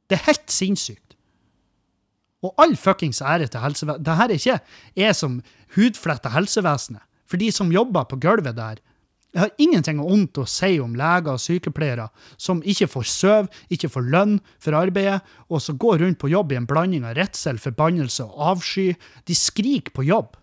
Det 0.08 0.20
er 0.20 0.28
helt 0.28 0.54
sinnssykt. 0.54 1.16
Og 2.46 2.54
all 2.62 2.76
fuckings 2.78 3.24
ære 3.26 3.48
til 3.50 3.64
helsevesenet. 3.64 4.06
Dette 4.06 4.28
er 4.28 4.36
ikke 4.36 4.58
jeg 5.02 5.18
som 5.18 5.40
hudfletter 5.76 6.36
helsevesenet. 6.36 7.02
For 7.28 7.42
de 7.42 7.50
som 7.52 7.74
jobber 7.74 8.06
på 8.08 8.20
gulvet 8.24 8.56
der, 8.56 8.78
jeg 9.36 9.44
har 9.44 9.62
ingenting 9.62 10.00
vondt 10.02 10.40
å 10.40 10.48
si 10.50 10.80
om 10.82 10.96
leger 10.98 11.36
og 11.36 11.42
sykepleiere 11.44 12.08
som 12.42 12.62
ikke 12.66 12.88
får 12.90 13.08
søv, 13.12 13.50
ikke 13.70 13.90
får 13.92 14.08
lønn 14.14 14.36
for 14.64 14.78
arbeidet, 14.80 15.20
og 15.52 15.62
som 15.62 15.78
går 15.78 16.00
rundt 16.02 16.20
på 16.22 16.32
jobb 16.32 16.54
i 16.54 16.58
en 16.58 16.68
blanding 16.70 17.06
av 17.06 17.18
redsel, 17.20 17.60
forbannelse 17.62 18.26
og 18.26 18.54
avsky. 18.56 18.94
De 19.28 19.36
skriker 19.38 19.94
på 19.94 20.08
jobb. 20.08 20.38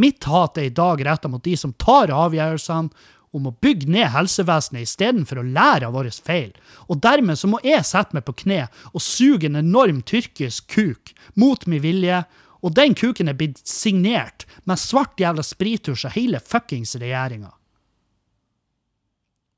Mitt 0.00 0.26
hat 0.26 0.58
er 0.58 0.70
i 0.70 0.74
dag 0.74 1.04
retta 1.06 1.30
mot 1.30 1.44
de 1.44 1.54
som 1.60 1.74
tar 1.78 2.10
avgjørelsene 2.10 3.12
om 3.34 3.48
å 3.50 3.54
bygge 3.62 3.90
ned 3.90 4.12
helsevesenet 4.14 4.86
istedenfor 4.86 5.42
å 5.42 5.48
lære 5.54 5.88
av 5.88 5.94
våre 5.94 6.10
feil. 6.10 6.54
Og 6.88 7.00
dermed 7.02 7.38
så 7.38 7.50
må 7.50 7.60
jeg 7.66 7.86
sette 7.86 8.14
meg 8.16 8.24
på 8.26 8.36
kne 8.44 8.64
og 8.92 9.02
suge 9.02 9.50
en 9.50 9.58
enorm 9.60 10.00
tyrkisk 10.06 10.70
kuk 10.72 11.12
mot 11.38 11.66
min 11.70 11.82
vilje, 11.84 12.22
og 12.64 12.72
den 12.78 12.94
kuken 12.96 13.28
er 13.28 13.36
blitt 13.36 13.60
signert 13.68 14.46
med 14.64 14.80
svart 14.80 15.20
jævla 15.20 15.44
sprittusj 15.44 16.08
av 16.08 16.16
hele 16.16 16.40
fuckings 16.40 16.94
regjeringa. 16.96 17.52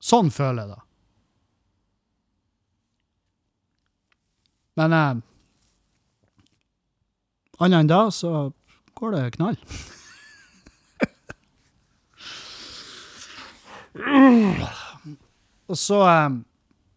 Sånn 0.06 0.30
føler 0.30 0.62
jeg 0.62 0.76
det. 0.76 0.82
Men 4.76 4.92
eh, 4.94 5.20
annet 7.64 7.80
enn 7.80 7.90
da 7.90 8.00
så 8.14 8.32
går 8.96 9.16
det 9.16 9.24
knall. 9.38 9.56
Og 15.66 15.78
så 15.80 16.02
eh, 16.06 16.36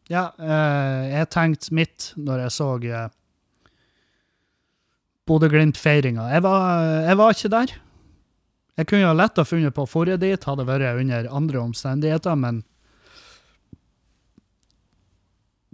Ja, 0.10 0.26
eh, 0.42 1.04
jeg 1.14 1.30
tenkte 1.34 1.76
mitt 1.78 2.12
når 2.18 2.46
jeg 2.46 2.56
så 2.56 2.70
eh, 2.82 3.12
Bodø-Glimt-feiringa. 5.30 6.26
Jeg, 6.34 6.42
jeg 7.06 7.18
var 7.20 7.36
ikke 7.36 7.54
der. 7.54 7.74
Jeg 8.80 8.88
kunne 8.90 9.04
jo 9.04 9.12
lett 9.14 9.38
ha 9.38 9.46
funnet 9.46 9.76
på 9.76 9.86
forrige 9.86 10.18
dit, 10.24 10.48
hadde 10.50 10.66
vært 10.66 10.98
under 10.98 11.28
andre 11.38 11.62
omstendigheter, 11.62 12.34
men 12.40 12.64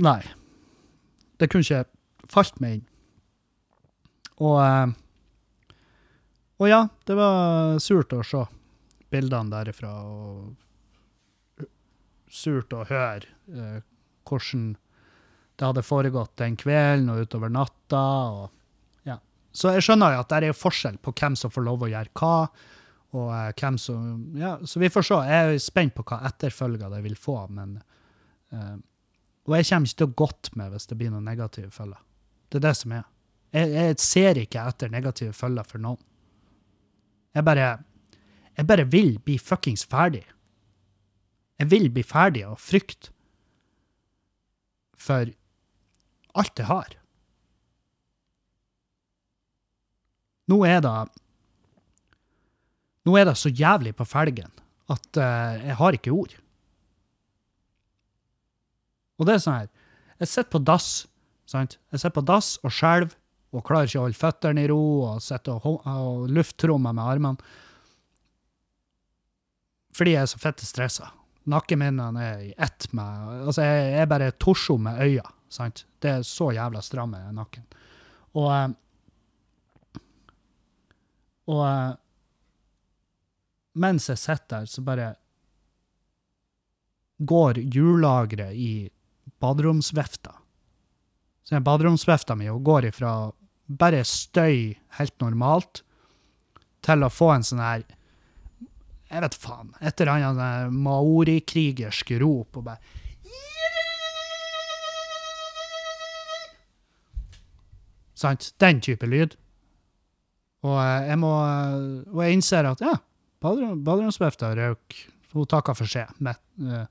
Nei. 0.03 0.21
Det 1.39 1.47
kunne 1.51 1.63
ikke 1.63 1.85
falt 2.31 2.59
meg 2.63 2.77
inn. 2.79 2.85
Og 4.43 4.57
eh, 4.59 4.93
Og 6.59 6.69
ja, 6.71 6.81
det 7.07 7.15
var 7.19 7.77
surt 7.83 8.13
å 8.15 8.23
se 8.23 8.43
bildene 9.11 9.51
derifra, 9.51 9.91
og 10.07 11.65
surt 12.31 12.73
å 12.75 12.83
høre 12.89 13.27
eh, 13.51 13.79
hvordan 14.27 14.73
det 15.55 15.67
hadde 15.69 15.83
foregått 15.87 16.33
den 16.41 16.55
kvelden 16.59 17.11
og 17.13 17.21
utover 17.23 17.51
natta. 17.53 18.03
og. 18.35 18.49
Så 19.55 19.71
jeg 19.71 19.85
skjønner 19.85 20.15
jo 20.17 20.23
at 20.23 20.31
det 20.33 20.49
er 20.49 20.57
forskjell 20.57 20.97
på 20.99 21.13
hvem 21.15 21.35
som 21.39 21.51
får 21.53 21.63
lov 21.63 21.85
å 21.85 21.91
gjøre 21.91 22.11
hva. 22.19 22.33
og 23.15 23.29
eh, 23.31 23.51
hvem 23.55 23.77
som, 23.79 24.01
ja, 24.35 24.57
Så 24.67 24.81
vi 24.83 24.89
får 24.91 25.07
se. 25.07 25.19
Jeg 25.29 25.53
er 25.53 25.61
spent 25.63 25.95
på 25.95 26.03
hva 26.03 26.17
etterfølger 26.27 26.91
det 26.91 26.99
vil 27.05 27.15
få. 27.15 27.37
men 27.55 27.77
eh, 28.51 28.75
Og 29.45 29.57
jeg 29.57 29.67
kommer 29.69 29.89
ikke 29.89 29.99
til 30.01 30.07
å 30.09 30.17
godt 30.23 30.51
med 30.57 30.71
hvis 30.73 30.87
det 30.89 30.97
blir 30.99 31.11
noen 31.13 31.27
negative 31.27 31.71
følger. 31.73 32.01
Det 32.49 32.59
er 32.59 32.65
det 32.65 32.75
som 32.79 32.93
er. 32.97 33.03
Jeg, 33.55 33.71
jeg 33.75 33.97
ser 34.01 34.39
ikke 34.41 34.63
etter 34.71 34.91
negative 34.91 35.35
følger 35.37 35.67
for 35.69 35.81
noen. 35.81 36.01
Jeg 37.35 37.45
bare 37.45 37.75
Jeg 38.55 38.67
bare 38.67 38.85
vil 38.87 39.17
bli 39.19 39.35
fuckings 39.37 39.83
ferdig. 39.83 40.23
Jeg 41.59 41.67
vil 41.71 41.89
bli 41.91 42.03
ferdig 42.03 42.45
av 42.47 42.55
frykt 42.59 43.09
for 44.95 45.27
alt 46.35 46.59
jeg 46.59 46.67
har. 46.69 46.95
Nå 50.47 50.61
er 50.65 50.81
det 50.85 50.95
Nå 53.05 53.13
er 53.19 53.27
det 53.27 53.35
så 53.37 53.51
jævlig 53.53 53.93
på 53.95 54.07
felgen 54.07 54.49
at 54.89 55.17
eh, 55.17 55.67
jeg 55.69 55.75
har 55.77 55.97
ikke 55.97 56.13
ord. 56.13 56.33
Og 59.19 59.27
det 59.27 59.35
er 59.35 59.43
sånn 59.43 59.59
her 59.61 59.69
Jeg 60.21 60.31
sitter 60.31 60.51
på 60.55 60.63
dass, 60.63 60.89
sant? 61.49 61.77
Jeg 61.91 62.01
sitter 62.01 62.15
på 62.17 62.25
dass 62.27 62.55
og 62.63 62.73
skjelver 62.73 63.15
og 63.55 63.63
klarer 63.67 63.87
ikke 63.87 63.99
å 64.01 64.05
holde 64.05 64.19
føttene 64.19 64.63
i 64.65 64.67
ro 64.67 64.81
og 65.07 65.21
sitter 65.23 65.59
og, 65.63 65.85
og 65.87 66.25
lufttrommer 66.31 66.95
med 66.95 67.07
armene. 67.07 67.53
Fordi 69.95 70.15
jeg 70.15 70.25
er 70.25 70.31
så 70.31 70.41
fette 70.41 70.67
stressa. 70.67 71.07
Nakken 71.47 71.79
min 71.79 72.01
han 72.03 72.17
er 72.19 72.41
i 72.49 72.53
ett 72.57 72.89
med 72.91 73.45
Altså, 73.45 73.63
jeg 73.63 73.93
er 74.01 74.09
bare 74.11 74.33
torso 74.41 74.75
med 74.81 74.99
øya, 74.99 75.23
sant? 75.47 75.85
Det 76.03 76.17
er 76.17 76.25
så 76.27 76.49
jævla 76.55 76.81
stram 76.83 77.15
i 77.15 77.21
nakken. 77.35 77.63
Og 78.35 78.49
eh, 78.51 78.73
Og 81.51 81.61
eh, 81.67 81.93
mens 83.77 84.09
jeg 84.09 84.21
sitter 84.21 84.61
der, 84.61 84.69
så 84.69 84.83
bare 84.85 85.09
går 87.19 87.61
hjullageret 87.71 88.57
i 88.59 88.71
baderomsvifta. 89.43 90.33
Så 91.45 91.55
den 91.55 91.63
baderomsvifta 91.65 92.35
mi 92.35 92.47
og 92.49 92.63
går 92.65 92.87
ifra 92.89 93.11
bare 93.67 94.03
støy 94.05 94.75
helt 94.99 95.15
normalt 95.21 95.81
til 96.85 97.03
å 97.05 97.09
få 97.09 97.31
en 97.35 97.43
sånn 97.45 97.61
her 97.63 97.83
Jeg 99.09 99.21
vet 99.21 99.35
faen. 99.37 99.69
Et 99.81 100.01
eller 100.01 100.11
annet 100.15 100.39
sånn 100.41 100.77
maorikrigersk 100.85 102.15
rop 102.21 102.57
og 102.57 102.63
bare 102.65 102.79
Sant? 108.15 108.53
Den 108.61 108.79
type 108.83 109.07
lyd. 109.09 109.35
Og 110.65 110.77
eh, 110.79 111.09
jeg 111.11 111.19
må 111.21 111.31
Og 112.15 112.21
jeg 112.23 112.37
innser 112.39 112.69
at 112.71 112.81
ja, 112.83 112.95
baderom- 113.43 113.81
baderomsvifta 113.85 114.53
røyk. 114.57 114.99
Hun 115.35 115.47
takka 115.51 115.75
for 115.75 115.89
seg. 115.91 116.11
Med, 116.23 116.39
eh, 116.63 116.85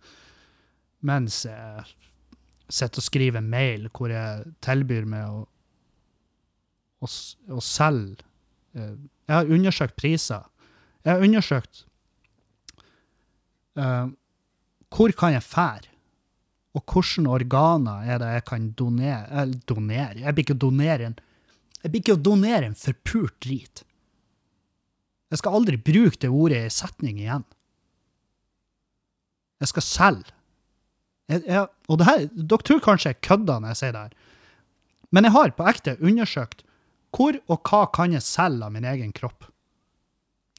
mens 1.09 1.43
jeg 1.49 1.87
sitter 2.69 3.03
og 3.03 3.07
skriver 3.07 3.45
mail 3.45 3.89
hvor 3.93 4.13
jeg 4.13 4.53
tilbyr 4.65 5.09
meg 5.09 5.29
å, 5.29 5.43
å, 7.05 7.09
å 7.09 7.65
selge 7.65 8.25
eh, 8.77 8.95
Jeg 9.29 9.35
har 9.35 9.51
undersøkt 9.57 9.97
priser. 9.97 10.45
Jeg 11.05 11.13
har 11.13 11.25
undersøkt 11.25 11.85
uh, 13.81 14.09
hvor 14.95 15.13
kan 15.19 15.35
jeg 15.35 15.45
fære, 15.45 15.91
og 16.75 16.85
hvilke 16.91 17.31
organer 17.31 18.07
er 18.09 18.21
det 18.23 18.31
jeg 18.35 18.45
kan 18.49 18.65
donere 18.75 19.29
Eller 19.31 19.61
donere 19.69 20.25
Jeg 20.25 20.35
blir 20.35 20.45
ikke 20.45 20.57
donere 20.59 21.11
en 21.11 21.19
Jeg 21.83 21.91
blir 21.91 22.03
ikke 22.03 22.17
å 22.17 22.25
donere 22.31 22.71
en 22.71 22.79
forpult 22.79 23.37
drit. 23.45 23.85
Jeg 25.31 25.41
skal 25.41 25.59
aldri 25.59 25.77
bruke 25.77 26.17
det 26.23 26.31
ordet 26.33 26.63
i 26.65 26.73
setning 26.73 27.19
igjen. 27.21 27.45
Jeg 29.61 29.71
skal 29.73 29.85
selge. 29.85 30.33
Jeg, 31.33 31.41
jeg, 31.49 31.67
og 31.89 31.99
det 32.01 32.07
her, 32.09 32.27
dere 32.37 32.67
tror 32.69 32.85
kanskje 32.85 33.15
jeg 33.15 33.23
kødder 33.25 33.63
når 33.63 33.73
jeg 33.73 33.81
sier 33.81 33.97
det 33.97 34.05
her, 34.05 34.15
men 35.15 35.27
jeg 35.29 35.35
har 35.37 35.55
på 35.57 35.67
ekte 35.71 35.97
undersøkt 36.03 36.65
hvor 37.15 37.37
og 37.47 37.69
hva 37.71 37.85
kan 37.95 38.15
jeg 38.17 38.27
selge 38.27 38.67
av 38.67 38.73
min 38.75 38.87
egen 38.91 39.13
kropp. 39.15 39.47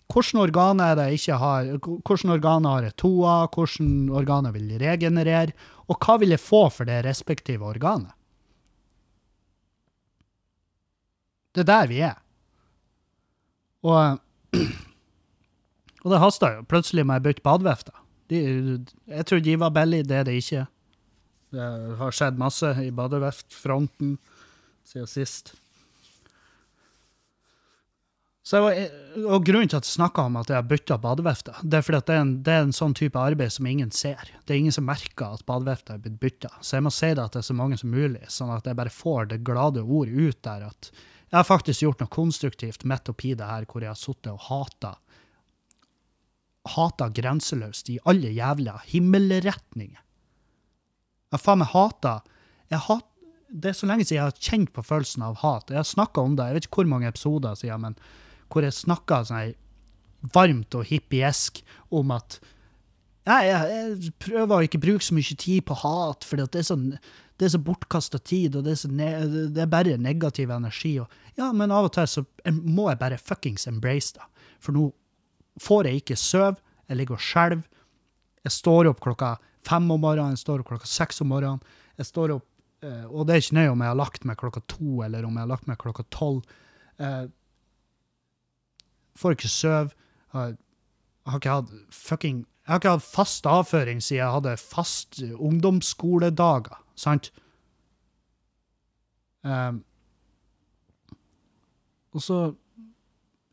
Hvilke 0.05 0.39
organer 0.39 0.93
er 0.93 0.99
det 0.99 1.05
jeg 1.09 1.19
ikke 1.19 1.39
har, 1.41 1.71
hvilke 1.83 2.29
organer 2.37 2.77
har 2.77 2.87
jeg 2.87 2.95
to 3.01 3.11
av, 3.27 3.49
hvilke 3.51 4.15
organer 4.15 4.53
vil 4.55 4.69
jeg 4.71 4.81
regenerere, 4.83 5.55
og 5.89 5.97
hva 5.99 6.17
vil 6.21 6.33
jeg 6.33 6.41
få 6.41 6.67
for 6.73 6.87
det 6.87 7.01
respektive 7.05 7.67
organet? 7.67 8.13
Det 11.55 11.63
er 11.63 11.69
der 11.71 11.91
vi 11.91 11.99
er. 12.03 12.17
Og, 13.85 14.17
og 16.03 16.09
det 16.11 16.23
haster 16.23 16.57
jo. 16.57 16.65
Plutselig 16.67 17.05
må 17.07 17.15
jeg 17.15 17.25
bytte 17.29 17.45
badevifte. 17.45 17.93
De, 18.31 18.39
jeg 19.11 19.27
tror 19.29 19.43
de 19.45 19.59
var 19.61 19.75
billige, 19.75 20.07
det 20.09 20.17
er 20.21 20.25
det 20.27 20.39
ikke. 20.41 20.63
Det 21.55 21.67
har 21.99 22.15
skjedd 22.15 22.41
masse 22.41 22.71
i 22.81 22.89
badeveftfronten 22.95 24.17
siden 24.85 25.09
sist. 25.09 25.53
Så 28.45 28.59
og 28.61 29.45
Grunnen 29.45 29.69
til 29.71 29.79
at 29.79 29.87
jeg 29.87 29.95
snakka 29.95 30.27
om 30.27 30.35
at 30.37 30.51
jeg 30.51 30.59
har 30.59 30.67
bytta 30.69 30.99
badevifte, 31.01 31.55
det 31.65 31.79
er 31.79 31.85
fordi 31.85 31.97
at 31.97 32.09
det 32.09 32.15
er, 32.15 32.21
en, 32.21 32.33
det 32.45 32.53
er 32.53 32.65
en 32.67 32.75
sånn 32.77 32.93
type 32.97 33.17
arbeid 33.17 33.53
som 33.55 33.65
ingen 33.65 33.89
ser. 33.89 34.21
Det 34.45 34.53
er 34.53 34.59
ingen 34.61 34.75
som 34.75 34.85
merker 34.85 35.33
at 35.33 35.45
badevefta 35.49 35.95
er 35.95 36.03
blitt 36.03 36.19
bytta. 36.21 36.51
Så 36.61 36.77
jeg 36.77 36.85
må 36.85 36.91
si 36.93 37.09
det 37.17 37.25
til 37.33 37.45
så 37.47 37.55
mange 37.57 37.79
som 37.81 37.89
mulig, 37.89 38.21
sånn 38.29 38.53
at 38.53 38.69
jeg 38.69 38.77
bare 38.77 38.93
får 38.93 39.31
det 39.31 39.41
glade 39.47 39.81
ord 39.81 40.13
ut 40.13 40.37
der 40.45 40.67
at 40.69 40.91
jeg 40.93 41.39
har 41.39 41.47
faktisk 41.47 41.81
gjort 41.81 42.03
noe 42.03 42.13
konstruktivt 42.13 42.85
midt 42.85 43.09
oppi 43.09 43.33
det 43.35 43.49
her 43.49 43.65
hvor 43.65 43.81
jeg 43.81 43.91
har 43.91 43.97
sittet 43.97 44.29
og 44.31 44.45
hata 44.45 44.93
hata 46.73 47.09
grenseløst 47.13 47.89
i 47.93 47.99
alle 48.09 48.31
jævla 48.33 48.79
himmelretninger. 48.89 50.01
Jeg 51.33 51.43
faen 51.43 51.61
meg 51.61 51.73
hata 51.73 52.21
hat, 52.71 53.05
Det 53.49 53.69
er 53.69 53.77
så 53.77 53.85
lenge 53.85 54.03
siden 54.03 54.17
jeg 54.17 54.25
har 54.25 54.41
kjent 54.41 54.71
på 54.73 54.83
følelsen 54.83 55.21
av 55.21 55.37
hat. 55.43 55.69
Jeg 55.69 55.77
har 55.77 55.87
snakka 55.87 56.21
om 56.21 56.35
det, 56.35 56.47
jeg 56.47 56.55
vet 56.55 56.65
ikke 56.65 56.81
hvor 56.81 56.89
mange 56.89 57.07
episoder 57.07 57.55
siden, 57.55 57.81
men 57.81 57.95
hvor 58.49 58.65
jeg 58.65 58.73
snakka 58.73 59.21
sånn 59.29 59.53
varmt 60.33 60.75
og 60.75 60.87
hippiesk 60.89 61.61
om 61.93 62.11
at 62.15 62.39
Nei, 63.25 63.47
jeg, 63.47 63.69
jeg 63.73 64.11
prøver 64.21 64.51
å 64.53 64.65
ikke 64.67 64.79
bruke 64.83 65.01
så 65.01 65.15
mye 65.17 65.35
tid 65.41 65.63
på 65.65 65.73
hat, 65.81 66.25
for 66.29 66.37
det 66.37 66.59
er 66.59 66.67
sånn 66.67 66.91
det 67.35 67.47
er 67.47 67.51
så 67.55 67.59
bortkasta 67.59 68.19
tid, 68.23 68.55
og 68.55 68.67
det 68.67 68.75
er, 68.77 68.91
ne 68.95 69.07
det 69.51 69.63
er 69.65 69.71
bare 69.71 69.97
negativ 69.99 70.53
energi. 70.55 70.93
Og, 71.03 71.11
ja, 71.35 71.49
men 71.51 71.73
av 71.73 71.89
og 71.89 71.95
til 71.97 72.07
så 72.07 72.23
må 72.53 72.85
jeg 72.91 73.01
bare 73.01 73.19
fuckings 73.19 73.67
embrace 73.67 74.13
det. 74.15 74.23
For 74.63 74.75
nå 74.75 74.85
får 75.61 75.87
jeg 75.89 76.01
ikke 76.01 76.17
sove, 76.19 76.57
jeg 76.89 76.97
ligger 76.99 77.17
og 77.17 77.23
skjelver. 77.23 77.63
Jeg 78.45 78.53
står 78.53 78.91
opp 78.91 78.99
klokka 79.01 79.35
fem 79.65 79.87
om 79.89 80.01
morgenen, 80.01 80.35
jeg 80.35 80.43
står 80.43 80.61
opp 80.61 80.69
klokka 80.73 80.89
seks 80.89 81.21
om 81.23 81.31
morgenen. 81.33 81.63
Jeg 81.97 82.05
står 82.11 82.35
opp, 82.35 82.45
eh, 82.83 83.05
Og 83.05 83.25
det 83.25 83.33
er 83.35 83.41
ikke 83.41 83.57
nøye 83.57 83.71
om 83.71 83.81
jeg 83.81 83.87
har 83.87 83.95
lagt 83.95 84.25
meg 84.25 84.37
klokka 84.37 84.61
to, 84.67 85.01
eller 85.03 85.25
om 85.25 85.33
jeg 85.33 85.41
har 85.41 85.47
lagt 85.47 85.67
meg 85.67 85.77
klokka 85.77 86.03
tolv. 86.11 86.43
Eh, 86.99 87.27
får 89.17 89.37
ikke 89.37 89.49
sove. 89.49 89.95
Jeg 90.33 90.57
har 91.25 91.39
ikke 91.39 91.49
hatt 91.49 91.71
fucking 91.91 92.45
Jeg 92.65 92.71
har 92.73 92.79
ikke 92.79 92.95
hatt 92.97 93.03
fast 93.03 93.45
avføring 93.45 94.01
siden 94.01 94.23
jeg 94.23 94.33
hadde 94.33 94.57
fast 94.57 95.19
ungdomsskoledager, 95.21 96.79
sant? 96.95 97.29
Um, 99.45 99.83
og 102.13 102.21
så 102.25 102.55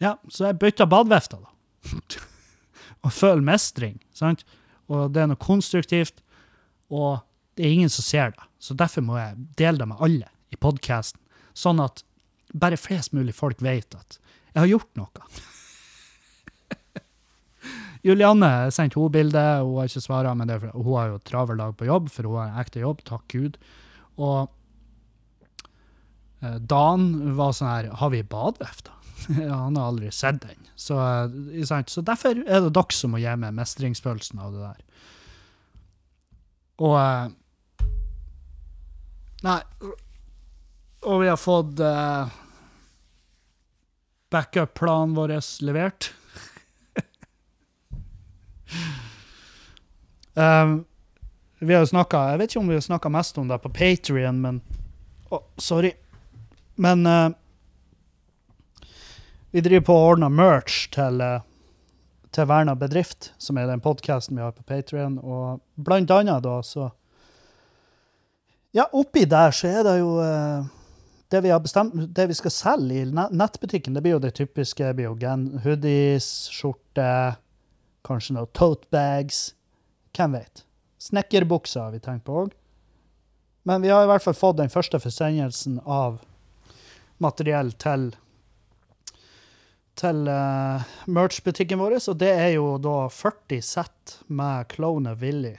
Ja, 0.01 0.17
så 0.29 0.49
jeg 0.49 0.59
bytta 0.59 0.87
badevifta, 0.89 1.37
da. 1.39 1.52
og 3.05 3.15
føler 3.15 3.45
mestring, 3.45 3.99
sant? 4.15 4.45
Og 4.93 5.13
det 5.15 5.23
er 5.23 5.31
noe 5.31 5.41
konstruktivt, 5.41 6.21
og 6.93 7.23
det 7.57 7.67
er 7.67 7.77
ingen 7.77 7.93
som 7.93 8.05
ser 8.05 8.35
det. 8.35 8.43
Så 8.63 8.77
derfor 8.79 9.05
må 9.05 9.19
jeg 9.19 9.39
dele 9.59 9.81
det 9.81 9.89
med 9.91 10.03
alle 10.05 10.29
i 10.53 10.59
podkasten, 10.61 11.21
sånn 11.57 11.81
at 11.83 12.05
bare 12.53 12.81
flest 12.81 13.15
mulig 13.17 13.35
folk 13.37 13.63
vet 13.65 13.97
at 13.97 14.19
jeg 14.53 14.61
har 14.61 14.69
gjort 14.69 15.01
noe. 15.01 15.23
Julianne 18.07 18.51
sendte 18.75 19.01
hun 19.01 19.13
bilde, 19.15 19.43
hun 19.63 19.79
har 19.81 19.89
ikke 19.89 20.05
svara, 20.05 20.35
men 20.37 20.53
for, 20.53 20.75
hun 20.77 20.97
har 20.99 21.13
jo 21.13 21.23
travel 21.29 21.63
dag 21.63 21.77
på 21.79 21.89
jobb, 21.89 22.11
for 22.13 22.29
hun 22.29 22.41
har 22.41 22.51
en 22.51 22.65
ekte 22.65 22.83
jobb, 22.83 22.99
takk 23.09 23.25
Gud. 23.33 23.55
Og 24.21 24.39
eh, 26.45 26.59
Dan 26.69 27.01
var 27.39 27.55
sånn 27.57 27.71
her 27.71 27.89
Har 27.97 28.11
vi 28.13 28.21
badevifte? 29.29 29.55
Han 29.55 29.77
har 29.77 29.87
aldri 29.87 30.11
sett 30.13 30.41
den. 30.43 30.69
Så, 30.75 30.97
så 31.87 32.03
derfor 32.03 32.43
er 32.43 32.65
det 32.65 32.75
dere 32.75 32.97
som 32.97 33.15
må 33.15 33.21
gi 33.23 33.37
meg 33.37 33.55
mestringsfølelsen 33.57 34.43
av 34.43 34.55
det 34.55 34.65
der. 34.67 35.09
Og 36.83 36.97
eh, 36.99 37.31
Nei. 39.43 39.59
Og 41.03 41.19
vi 41.19 41.27
har 41.27 41.39
fått 41.41 41.81
uh, 41.83 42.31
backup-planen 44.31 45.17
vår 45.17 45.35
levert. 45.67 46.13
Um, 50.35 50.85
vi 51.59 51.75
har 51.75 51.83
jo 51.83 51.91
snakka 51.91 52.21
Jeg 52.31 52.39
vet 52.39 52.53
ikke 52.53 52.61
om 52.63 52.71
vi 52.71 52.79
har 52.79 52.87
snakka 52.87 53.11
mest 53.13 53.39
om 53.43 53.51
det 53.51 53.59
på 53.65 53.73
Patrion, 53.75 54.39
men 54.41 54.63
oh, 55.29 55.43
sorry. 55.59 55.91
Men 56.75 57.07
eh, 57.07 57.29
vi 59.53 59.61
driver 59.61 59.85
på 59.87 59.95
å 59.97 60.11
ordne 60.15 60.31
merch 60.33 60.87
til, 60.95 61.21
uh, 61.21 61.45
til 62.33 62.49
Verna 62.49 62.75
bedrift, 62.79 63.33
som 63.39 63.61
er 63.61 63.69
den 63.69 63.83
podkasten 63.85 64.39
vi 64.39 64.45
har 64.45 64.55
på 64.57 64.65
Patrion, 64.65 65.19
og 65.21 65.61
blant 65.77 66.11
annet 66.11 66.45
da, 66.45 66.59
så 66.65 66.91
Ja, 68.73 68.87
oppi 68.97 69.27
der 69.29 69.53
så 69.53 69.69
er 69.69 69.83
det 69.85 69.99
jo 69.99 70.15
eh, 70.25 70.65
det 71.29 71.43
vi 71.45 71.51
har 71.53 71.61
bestemt, 71.61 71.93
det 72.17 72.25
vi 72.31 72.37
skal 72.39 72.55
selge 72.55 73.03
i 73.03 73.11
nettbutikken, 73.13 73.93
det 73.93 74.01
blir 74.01 74.15
jo 74.15 74.23
det 74.23 74.31
typiske. 74.39 74.81
Det 74.81 74.97
blir 74.97 75.11
jo 75.11 75.19
gen, 75.21 75.43
hoodies, 75.61 76.29
skjorte, 76.49 77.37
kanskje 78.09 78.39
noen 78.39 78.49
tote 78.57 78.89
bags. 78.89 79.51
Hvem 80.17 80.39
vet? 80.39 80.65
Snekkerbukser 81.05 81.85
har 81.85 81.93
vi 81.93 82.01
tenkt 82.01 82.25
på 82.25 82.39
òg. 82.47 82.57
Men 83.69 83.85
vi 83.85 83.93
har 83.93 84.05
i 84.05 84.11
hvert 84.11 84.25
fall 84.25 84.37
fått 84.41 84.63
den 84.63 84.73
første 84.73 84.97
forsendelsen 85.05 85.77
av 85.85 86.23
materiell 87.23 87.77
til 87.77 88.15
til 89.99 90.29
uh, 90.29 90.83
merch-butikken 91.11 91.81
vår, 91.81 91.99
og 92.01 92.19
det 92.21 92.31
er 92.33 92.51
jo 92.57 92.77
da 92.83 93.09
40 93.13 93.63
sett 93.65 94.19
med 94.33 94.69
Clone 94.73 95.15
Willy. 95.21 95.57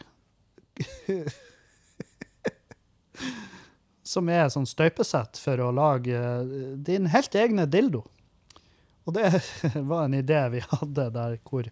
Som 4.14 4.30
er 4.34 4.50
sånn 4.52 4.68
støypesett 4.68 5.40
for 5.40 5.62
å 5.62 5.72
lage 5.76 6.18
uh, 6.18 6.44
din 6.76 7.08
helt 7.14 7.36
egne 7.38 7.68
dildo. 7.70 8.04
Og 9.06 9.18
det 9.18 9.30
var 9.92 10.08
en 10.08 10.18
idé 10.18 10.42
vi 10.54 10.64
hadde 10.66 11.10
der 11.14 11.38
hvor, 11.44 11.70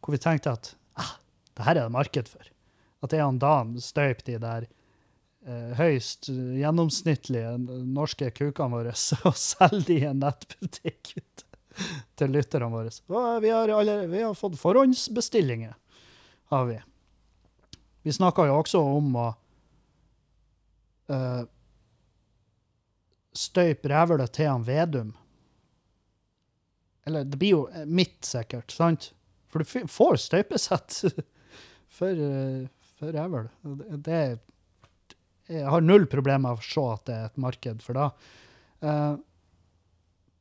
hvor 0.00 0.14
vi 0.14 0.22
tenkte 0.22 0.54
at 0.54 0.74
ah, 1.00 1.16
det 1.56 1.66
her 1.66 1.76
er 1.76 1.84
det 1.86 1.96
marked 1.96 2.30
for. 2.30 2.44
At 3.02 3.12
det 3.12 3.20
er 3.20 3.26
han 3.28 3.42
Dan 3.42 3.76
støyp 3.82 4.24
de 4.26 4.38
der 4.42 4.68
uh, 5.48 5.72
høyst 5.80 6.30
gjennomsnittlige 6.30 7.56
norske 7.90 8.30
kukene 8.38 8.74
våre 8.76 8.94
og 9.28 9.34
selger 9.34 9.86
de 9.90 9.98
i 9.98 10.08
en 10.12 10.22
nettbutikk 10.22 11.14
til 12.18 12.32
lytterne 12.34 12.70
våre. 12.72 12.92
Vi 13.42 13.52
har, 13.52 13.74
alle, 13.74 14.00
vi 14.10 14.22
har 14.22 14.34
fått 14.38 14.58
forhåndsbestillinger, 14.60 15.76
har 16.54 16.66
vi. 16.70 16.80
Vi 18.06 18.14
snakka 18.14 18.46
jo 18.48 18.58
også 18.62 18.80
om 18.80 19.14
å 19.20 19.28
uh, 21.12 21.44
støype 23.36 23.90
rævhølet 23.90 24.32
til 24.34 24.50
han 24.50 24.66
Vedum. 24.66 25.12
Eller 27.08 27.24
det 27.24 27.38
blir 27.40 27.54
jo 27.54 27.62
eh, 27.72 27.86
mitt, 27.86 28.20
sikkert, 28.26 28.72
sant? 28.74 29.12
For 29.48 29.64
du 29.64 29.88
får 29.88 30.18
støypesett 30.20 30.98
for, 31.98 32.12
eh, 32.12 32.66
for 32.98 33.14
rævhøl. 33.14 33.48
Det, 34.04 34.20
Jeg 35.48 35.64
har 35.72 35.84
null 35.84 36.04
problemer 36.10 36.50
med 36.50 36.58
å 36.58 36.66
se 36.66 36.84
at 36.92 37.06
det 37.08 37.16
er 37.16 37.30
et 37.30 37.40
marked 37.40 37.84
for 37.84 37.96
det. 37.96 38.08
Eh, 38.84 39.14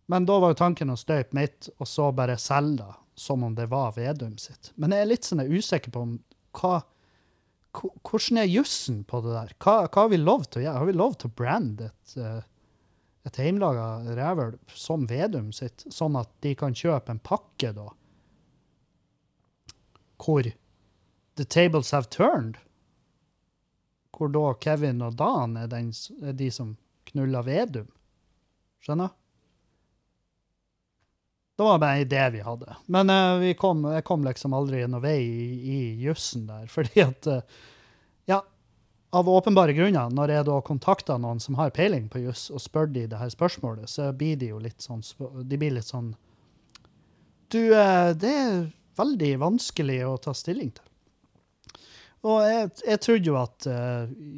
men 0.08 0.26
da 0.26 0.40
var 0.40 0.54
jo 0.54 0.62
tanken 0.64 0.92
å 0.94 1.00
støype 1.00 1.36
mitt, 1.36 1.70
og 1.78 1.88
så 1.90 2.12
bare 2.16 2.38
selge 2.40 2.86
det 2.86 2.96
som 3.18 3.44
om 3.44 3.56
det 3.56 3.66
var 3.66 3.96
Vedum 3.96 4.38
sitt. 4.38 4.72
Men 4.76 4.94
jeg 4.94 5.02
er 5.04 5.10
litt 5.10 5.26
sånn 5.26 5.42
usikker 5.42 5.92
på 5.92 6.04
om 6.06 6.14
hva, 6.60 6.82
Hvordan 7.78 8.40
er 8.42 8.50
jussen 8.50 9.04
på 9.06 9.22
det 9.26 9.34
der? 9.34 9.54
Hva, 9.62 9.74
hva 9.86 10.06
har 10.06 10.12
vi 10.14 10.20
lov 10.22 10.46
til 10.48 10.62
å 10.62 10.66
gjøre? 10.66 10.82
Har 10.82 10.90
vi 10.90 10.96
lov 10.98 11.18
til 11.18 11.30
å 11.30 11.36
brande 11.38 11.90
et, 11.92 12.14
eh, 12.18 12.46
et 13.28 13.40
hjemmelaga 13.42 14.16
rævøl 14.18 14.56
som 14.74 15.06
Vedum 15.10 15.52
sitt, 15.54 15.86
sånn 15.94 16.18
at 16.18 16.32
de 16.46 16.54
kan 16.58 16.78
kjøpe 16.78 17.14
en 17.14 17.22
pakke, 17.22 17.74
da? 17.78 17.90
Hvor 20.18 20.50
the 21.38 21.46
tables 21.46 21.92
have 21.94 22.10
turned? 22.10 22.58
Hvor 24.14 24.34
da 24.34 24.54
Kevin 24.62 25.04
og 25.06 25.18
Dan 25.20 25.58
er, 25.58 25.70
den, 25.70 25.92
er 26.24 26.34
de 26.34 26.50
som 26.54 26.76
knuller 27.12 27.46
Vedum? 27.46 27.92
Skjønner? 28.82 29.14
Det 31.58 31.64
var 31.64 31.80
bare 31.80 31.92
en 31.92 32.02
idé 32.02 32.30
vi 32.30 32.40
hadde. 32.40 32.76
Men 32.86 33.10
uh, 33.10 33.40
vi 33.42 33.54
kom, 33.54 33.82
jeg 33.90 34.04
kom 34.06 34.22
liksom 34.22 34.54
aldri 34.54 34.84
noen 34.86 35.02
vei 35.02 35.18
i, 35.26 35.46
i 35.58 35.78
jussen 36.04 36.44
der, 36.46 36.68
fordi 36.76 37.02
at 37.02 37.30
uh, 37.34 37.64
Ja, 38.30 38.44
av 39.18 39.30
åpenbare 39.32 39.74
grunner, 39.74 40.12
når 40.14 40.36
jeg 40.36 40.48
da 40.52 40.58
kontakter 40.62 41.18
noen 41.18 41.42
som 41.42 41.58
har 41.58 41.74
peiling 41.74 42.12
på 42.14 42.22
juss, 42.28 42.52
og 42.54 42.62
spør 42.62 42.92
de 42.94 43.08
det 43.10 43.18
her 43.18 43.34
spørsmålet, 43.34 43.90
så 43.90 44.12
blir 44.14 44.38
de 44.38 44.52
jo 44.52 44.62
litt 44.62 44.86
sånn 44.86 45.02
De 45.50 45.58
blir 45.58 45.74
litt 45.80 45.90
sånn 45.90 46.14
Du, 47.50 47.74
uh, 47.74 48.14
det 48.14 48.36
er 48.36 48.70
veldig 49.02 49.34
vanskelig 49.48 49.98
å 50.06 50.14
ta 50.22 50.38
stilling 50.38 50.76
til. 50.78 50.86
Og 52.28 52.42
jeg, 52.46 52.70
jeg 52.86 53.02
trodde 53.02 53.30
jo 53.30 53.36
at 53.38 53.66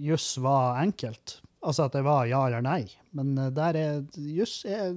juss 0.04 0.34
var 0.44 0.82
enkelt. 0.82 1.38
Altså 1.64 1.86
at 1.88 1.96
det 1.96 2.02
var 2.04 2.28
ja 2.28 2.42
eller 2.46 2.62
nei. 2.62 2.84
Men 3.16 3.32
der 3.56 3.80
er 3.80 4.02
juss 4.20 4.60
er 4.68 4.92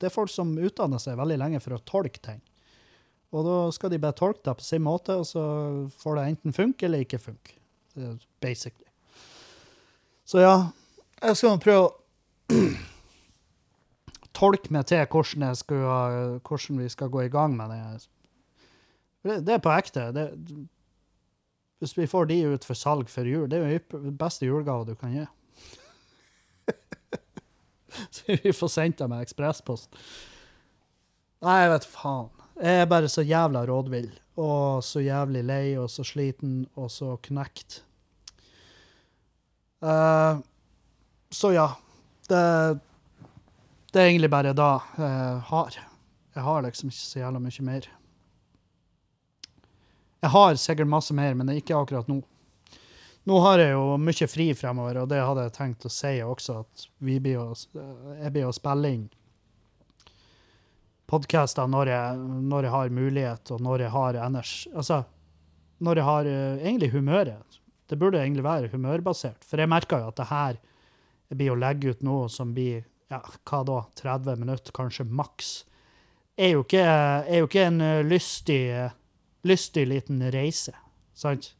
Det 0.00 0.08
er 0.08 0.14
folk 0.14 0.32
som 0.32 0.54
utdanner 0.56 1.00
seg 1.02 1.18
veldig 1.20 1.36
lenge 1.42 1.60
for 1.60 1.76
å 1.76 1.82
tolke 1.84 2.22
ting. 2.24 2.40
Og 3.30 3.46
da 3.46 3.56
skal 3.74 3.92
de 3.92 4.00
bare 4.02 4.16
tolke 4.18 4.42
det 4.42 4.56
på 4.58 4.66
sin 4.66 4.82
måte, 4.82 5.14
og 5.20 5.26
så 5.28 5.42
får 6.00 6.16
det 6.16 6.28
enten 6.32 6.56
funke 6.56 6.88
eller 6.88 7.04
ikke 7.04 7.20
funke. 7.22 7.58
Er 7.98 8.16
Basically. 8.42 8.86
Så 10.24 10.42
ja, 10.42 10.56
jeg 11.20 11.36
skal 11.36 11.60
prøve 11.62 11.86
å 11.86 11.92
tolke 14.40 14.72
meg 14.74 14.88
til 14.90 15.04
hvordan, 15.04 15.54
skal, 15.58 16.38
hvordan 16.46 16.82
vi 16.82 16.88
skal 16.90 17.10
gå 17.12 17.26
i 17.26 17.32
gang 17.32 17.56
med. 17.58 18.06
Det, 19.22 19.40
det 19.46 19.56
er 19.56 19.62
på 19.62 19.74
ekte. 19.74 20.10
Det, 20.16 20.26
hvis 21.80 21.96
vi 21.98 22.08
får 22.10 22.30
de 22.30 22.40
ut 22.54 22.66
for 22.66 22.78
salg 22.78 23.10
før 23.10 23.28
jul, 23.28 23.46
det 23.50 23.58
er 23.58 23.76
jo 23.76 24.00
den 24.00 24.16
beste 24.18 24.46
julegave 24.46 24.90
du 24.90 24.94
kan 24.98 25.14
gi. 25.14 25.26
Så 28.14 28.36
vi 28.42 28.52
får 28.52 28.72
sendt 28.72 28.98
dem 28.98 29.12
med 29.12 29.24
ekspresspost. 29.24 29.90
Nei, 31.40 31.56
jeg 31.64 31.72
vet 31.72 31.88
faen. 31.88 32.28
Jeg 32.60 32.82
er 32.82 32.90
bare 32.90 33.08
så 33.08 33.24
jævla 33.24 33.62
rådvill. 33.68 34.10
Og 34.40 34.84
så 34.84 35.00
jævlig 35.00 35.42
lei 35.48 35.64
og 35.80 35.88
så 35.92 36.04
sliten 36.04 36.66
og 36.76 36.90
så 36.92 37.14
knekt. 37.24 37.80
Uh, 39.80 40.40
så 41.32 41.54
ja. 41.56 41.68
Det, 42.28 42.42
det 43.90 44.02
er 44.02 44.10
egentlig 44.10 44.30
bare 44.30 44.52
da 44.54 44.74
jeg 44.98 45.40
har. 45.48 45.78
Jeg 46.34 46.44
har 46.46 46.62
liksom 46.62 46.92
ikke 46.92 47.00
så 47.00 47.22
jævla 47.24 47.40
mye 47.42 47.64
mer. 47.66 47.88
Jeg 50.20 50.30
har 50.30 50.60
sikkert 50.60 50.92
masse 50.92 51.14
mer, 51.16 51.34
men 51.34 51.48
det 51.48 51.54
er 51.54 51.62
ikke 51.62 51.80
akkurat 51.80 52.08
nå. 52.10 52.20
Nå 53.28 53.38
har 53.44 53.60
jeg 53.60 53.74
jo 53.74 53.96
mye 54.00 54.28
fri 54.32 54.46
fremover, 54.56 55.02
og 55.02 55.08
det 55.10 55.20
hadde 55.20 55.46
jeg 55.46 55.56
tenkt 55.56 55.86
å 55.86 55.92
si 55.92 56.14
også, 56.24 56.60
at 56.64 56.86
vi 57.04 57.18
blir 57.20 57.42
å, 57.42 57.50
jeg 58.16 58.32
blir 58.32 58.48
å 58.48 58.54
spille 58.56 58.94
inn 58.96 59.08
podcaster 61.10 61.66
når 61.70 61.90
når 62.46 62.66
jeg 62.66 62.74
har 62.74 62.92
mulighet, 62.94 63.52
og 63.54 63.64
når 63.64 63.86
jeg 63.86 63.94
har 63.94 64.18
energi. 64.26 64.70
Altså, 64.74 65.02
når 65.80 66.00
jeg 66.00 66.08
har 66.08 66.28
eh, 66.30 66.60
egentlig 66.60 66.90
humøret. 66.94 67.58
Det 67.90 67.98
burde 67.98 68.20
egentlig 68.20 68.44
være 68.46 68.70
humørbasert, 68.70 69.42
for 69.42 69.58
jeg 69.58 69.70
merker 69.70 70.02
jo 70.02 70.10
at 70.12 70.20
det 70.20 70.28
her 70.30 70.60
jeg 71.30 71.38
blir 71.38 71.54
å 71.54 71.58
legge 71.58 71.94
ut 71.94 72.04
noe 72.06 72.28
som 72.30 72.52
blir, 72.54 72.84
ja, 73.10 73.18
hva 73.48 73.62
da, 73.66 73.80
30 73.98 74.38
minutter, 74.38 74.74
kanskje 74.74 75.06
maks, 75.06 75.50
er 76.38 76.54
jo 76.54 76.62
ikke, 76.62 76.84
er 76.84 77.42
jo 77.42 77.48
ikke 77.48 77.66
en 77.66 77.80
eh, 77.82 78.02
lystig, 78.06 78.62
eh, 78.70 78.94
lystig 79.46 79.88
liten 79.90 80.22
reise, 80.30 80.76
sant? 81.18 81.52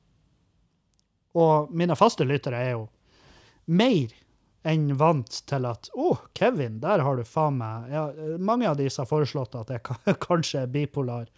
Og 1.38 1.71
mine 1.77 1.95
faste 1.99 2.25
lyttere 2.27 2.59
er 2.59 2.73
jo 2.75 2.87
mer 3.71 4.11
enn 4.66 4.90
vant 5.01 5.38
til 5.49 5.64
at 5.69 5.88
Å, 5.97 6.09
Kevin, 6.37 6.81
der 6.83 7.01
har 7.07 7.16
du 7.16 7.23
faen 7.25 7.55
meg 7.61 7.93
ja, 7.95 8.03
Mange 8.43 8.66
av 8.69 8.75
disse 8.77 9.01
har 9.01 9.09
foreslått 9.09 9.55
at 9.57 9.71
jeg 9.73 9.83
ka- 9.87 10.16
kanskje 10.27 10.64
er 10.66 10.73
bipolar. 10.75 11.31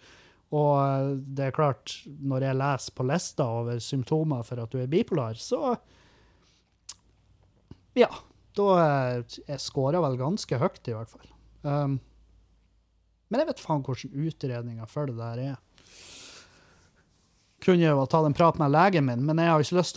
Og 0.53 0.73
eh, 0.81 1.11
det 1.37 1.45
er 1.47 1.55
klart, 1.55 1.93
når 2.19 2.47
jeg 2.49 2.59
leser 2.59 2.97
på 2.97 3.05
lista 3.07 3.45
over 3.61 3.79
symptomer 3.81 4.43
for 4.45 4.59
at 4.65 4.73
du 4.73 4.81
er 4.81 4.89
bipolar, 4.91 5.39
så 5.39 5.75
Ja. 7.97 8.09
Da 8.53 8.65
eh, 9.17 9.23
Jeg 9.47 9.61
scorer 9.63 10.01
vel 10.03 10.17
ganske 10.19 10.59
høyt, 10.61 10.83
i 10.89 10.93
hvert 10.93 11.09
fall. 11.09 11.29
Um, 11.63 11.95
men 13.31 13.39
jeg 13.41 13.47
vet 13.49 13.61
faen 13.63 13.81
hvordan 13.85 14.27
utredninga 14.27 14.85
for 14.89 15.09
det 15.09 15.15
der 15.17 15.39
er 15.41 15.55
kunne 17.63 17.85
jo 17.85 18.05
ta 18.05 18.25
en 18.25 18.35
prat 18.35 18.57
med 18.59 18.71
legen 18.71 19.05
min, 19.05 19.25
men 19.25 19.39
jeg 19.39 19.51
har 19.51 19.63
ikke 19.63 19.79
lyst 19.79 19.95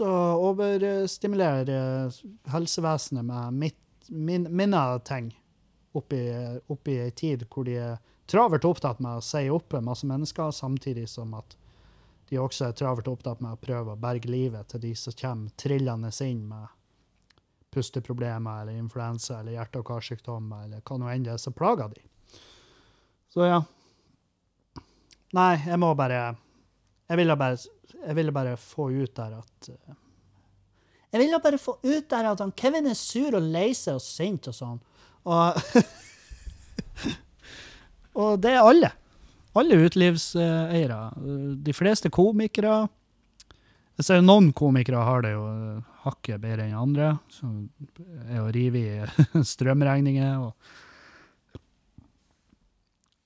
til 0.00 0.06
å, 0.06 0.16
overstimulere 0.50 1.76
helsevesenet 2.50 3.26
med 3.26 3.60
mitt, 3.64 3.78
min, 4.08 4.48
mine 4.50 4.82
ting 5.06 5.30
oppi, 5.94 6.20
oppi 6.70 6.98
ei 7.04 7.12
tid 7.14 7.46
hvor 7.50 7.66
de 7.68 7.78
er 7.78 7.96
travelt 8.30 8.66
opptatt 8.66 9.00
med 9.02 9.18
å 9.18 9.24
si 9.24 9.46
opp 9.50 9.74
masse 9.82 10.06
mennesker, 10.06 10.50
samtidig 10.54 11.08
som 11.10 11.34
at 11.38 11.56
de 12.30 12.38
også 12.38 12.68
er 12.68 12.76
travelt 12.78 13.08
opptatt 13.10 13.40
med 13.42 13.56
å 13.56 13.62
prøve 13.62 13.94
å 13.94 13.98
berge 13.98 14.30
livet 14.30 14.68
til 14.70 14.84
de 14.84 14.92
som 14.98 15.16
kommer 15.18 15.50
trillende 15.58 16.12
inn 16.26 16.44
med 16.46 16.76
pusteproblemer 17.74 18.62
eller 18.62 18.78
influensa 18.78 19.40
eller 19.40 19.52
hjerte- 19.58 19.82
og 19.82 19.86
karsykdommer 19.86 20.64
eller 20.66 20.82
hva 20.86 20.98
nå 20.98 21.10
enn 21.10 21.26
det 21.26 21.34
er 21.34 21.42
som 21.42 21.54
plager 21.54 21.90
de. 21.94 22.02
Så 23.30 23.46
ja. 23.46 23.60
Nei, 25.34 25.52
jeg 25.62 25.78
må 25.78 25.92
bare 25.94 26.34
jeg 27.10 27.18
ville 27.18 27.34
bare, 27.34 27.58
jeg 28.06 28.16
ville 28.16 28.32
bare 28.34 28.54
få 28.60 28.86
ut 28.94 29.16
der 29.18 29.32
at 29.40 29.68
eh, 29.72 29.94
Jeg 31.10 31.22
ville 31.24 31.40
bare 31.42 31.58
få 31.58 31.74
ut 31.82 32.06
der 32.10 32.28
at 32.30 32.38
han 32.38 32.52
Kevin 32.54 32.86
er 32.86 32.94
sur 32.94 33.34
og 33.34 33.42
lei 33.42 33.72
seg 33.74 33.98
og 33.98 34.04
sint 34.04 34.46
og 34.46 34.54
sånn. 34.54 34.76
Og, 35.26 35.58
og 38.22 38.36
det 38.38 38.52
er 38.54 38.62
alle. 38.62 38.92
Alle 39.58 39.80
utelivseiere. 39.82 41.00
De 41.66 41.74
fleste 41.74 42.12
komikere. 42.14 42.84
Jeg 43.98 44.06
ser 44.06 44.22
noen 44.22 44.52
komikere 44.54 45.02
har 45.02 45.26
det 45.26 45.34
jo 45.34 45.42
eh, 45.50 45.82
hakket 46.04 46.38
bedre 46.46 46.68
enn 46.68 46.78
andre. 46.78 47.10
Som 47.34 47.66
er 48.30 48.38
å 48.44 48.54
rive 48.54 48.78
i 48.78 49.42
strømregninger 49.54 50.46
og 50.46 50.54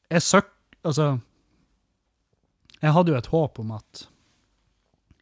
Jeg 0.09 0.25
søk... 0.25 0.51
Altså 0.85 1.19
jeg 2.85 2.93
hadde 2.93 3.15
jo 3.15 3.19
et 3.19 3.33
håp 3.33 3.61
om 3.63 3.73
at 3.79 4.07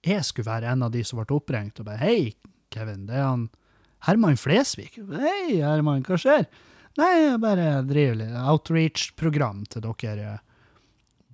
jeg 0.03 0.27
skulle 0.27 0.51
være 0.51 0.72
en 0.72 0.83
av 0.88 0.92
de 0.94 1.05
som 1.07 1.20
ble 1.20 1.37
oppringt 1.37 1.79
og 1.79 1.87
bare 1.87 2.03
Hei, 2.03 2.33
Kevin, 2.75 3.07
det 3.07 3.20
er 3.20 3.29
han 3.29 3.48
Herman 4.03 4.38
Flesvig. 4.40 4.90
Hei, 4.98 5.61
Herman, 5.62 6.03
hva 6.03 6.18
skjer? 6.18 6.48
Nei, 6.98 7.11
jeg 7.22 7.40
bare 7.40 7.66
driver 7.87 8.18
litt 8.18 8.35
outreach-program 8.37 9.62
til 9.70 9.85
dere 9.87 10.40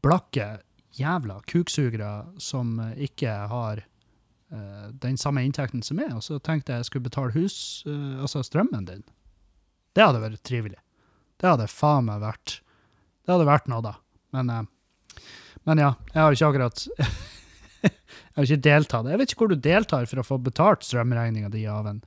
blakke 0.04 0.58
jævla 0.98 1.40
kuksugere 1.48 2.10
som 2.42 2.76
ikke 2.94 3.32
har 3.50 3.80
uh, 3.80 4.86
den 4.92 5.16
samme 5.18 5.42
inntekten 5.46 5.82
som 5.82 5.98
meg, 5.98 6.12
og 6.14 6.22
så 6.26 6.38
tenkte 6.38 6.74
jeg 6.74 6.84
jeg 6.84 6.90
skulle 6.90 7.08
betale 7.08 7.34
hus, 7.34 7.56
uh, 7.88 8.20
altså 8.22 8.44
strømmen 8.46 8.86
din. 8.86 9.02
Det 9.96 10.04
hadde 10.04 10.22
vært 10.22 10.44
trivelig. 10.46 10.78
Det 11.38 11.48
hadde 11.48 11.70
faen 11.70 12.06
meg 12.10 12.20
vært 12.22 12.60
Det 13.24 13.32
hadde 13.32 13.48
vært 13.48 13.66
noe, 13.70 13.82
da. 13.84 13.94
Men 14.32 14.50
eh, 14.52 14.66
men 15.68 15.82
ja, 15.82 15.92
jeg 16.14 16.22
har 16.22 16.36
ikke 16.36 16.52
akkurat 16.52 16.84
Jeg 17.78 18.34
har 18.34 18.46
ikke 18.46 18.64
deltatt. 18.64 19.06
Jeg 19.10 19.18
vet 19.18 19.32
ikke 19.32 19.42
hvor 19.42 19.50
du 19.50 19.62
deltar 19.62 20.06
for 20.06 20.20
å 20.22 20.26
få 20.26 20.36
betalt 20.42 20.84
strømregninga 20.86 21.50
di 21.50 21.64
av 21.70 21.88
en 21.90 22.00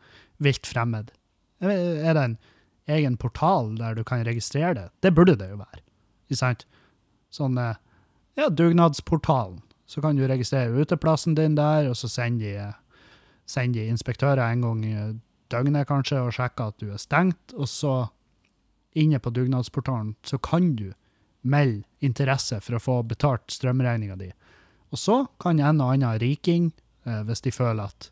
vilt 0.43 0.67
fremmed. 0.67 1.09
Er 1.61 2.15
det 2.15 2.23
en 2.23 2.37
egen 2.91 3.17
portal 3.19 3.73
der 3.77 3.95
du 3.95 4.03
kan 4.07 4.23
registrere 4.23 4.73
det? 4.77 4.85
Det 5.03 5.11
burde 5.15 5.35
det 5.39 5.49
jo 5.51 5.59
være. 5.59 5.81
Ikke 6.27 6.39
sant? 6.39 6.63
Sånn 7.35 7.59
eh, 7.59 7.75
ja, 8.39 8.47
dugnadsportalen. 8.47 9.59
Så 9.91 10.03
kan 10.03 10.15
du 10.15 10.23
registrere 10.27 10.71
uteplassen 10.71 11.35
din 11.35 11.57
der, 11.59 11.89
og 11.91 11.97
så 11.99 12.07
sender 12.07 12.45
de, 12.47 12.69
sender 13.43 13.81
de 13.81 13.91
inspektører 13.91 14.45
en 14.45 14.63
gang 14.63 14.85
i 14.87 14.95
døgnet 15.51 15.89
kanskje 15.89 16.21
og 16.23 16.31
sjekker 16.35 16.71
at 16.71 16.79
du 16.79 16.93
er 16.95 17.01
stengt, 17.01 17.55
og 17.59 17.67
så 17.67 17.95
inne 18.95 19.19
på 19.19 19.33
dugnadsportalen 19.35 20.15
så 20.27 20.39
kan 20.39 20.73
du 20.79 20.93
melde 21.41 21.83
interesse 22.05 22.59
for 22.61 22.77
å 22.77 22.81
få 22.81 22.97
betalt 23.07 23.51
strømregninga 23.51 24.17
di. 24.19 24.31
Og 24.91 24.99
så 24.99 25.21
kan 25.39 25.59
en 25.59 25.81
og 25.81 25.93
annen 25.93 26.19
riking, 26.19 26.71
eh, 27.05 27.21
hvis 27.27 27.41
de 27.45 27.53
føler 27.55 27.87
at 27.87 28.11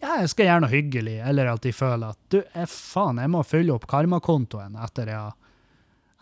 ja, 0.00 0.14
jeg 0.22 0.30
skal 0.32 0.46
gjøre 0.46 0.62
noe 0.64 0.72
hyggelig, 0.72 1.18
eller 1.28 1.50
at 1.52 1.64
de 1.66 1.72
føler 1.76 2.14
at 2.14 2.20
du, 2.32 2.38
jeg, 2.40 2.68
faen, 2.72 3.20
jeg 3.20 3.32
må 3.32 3.42
fylle 3.44 3.74
opp 3.74 3.84
karmakontoen 3.90 4.78
etter 4.80 5.10
jeg, 5.12 5.34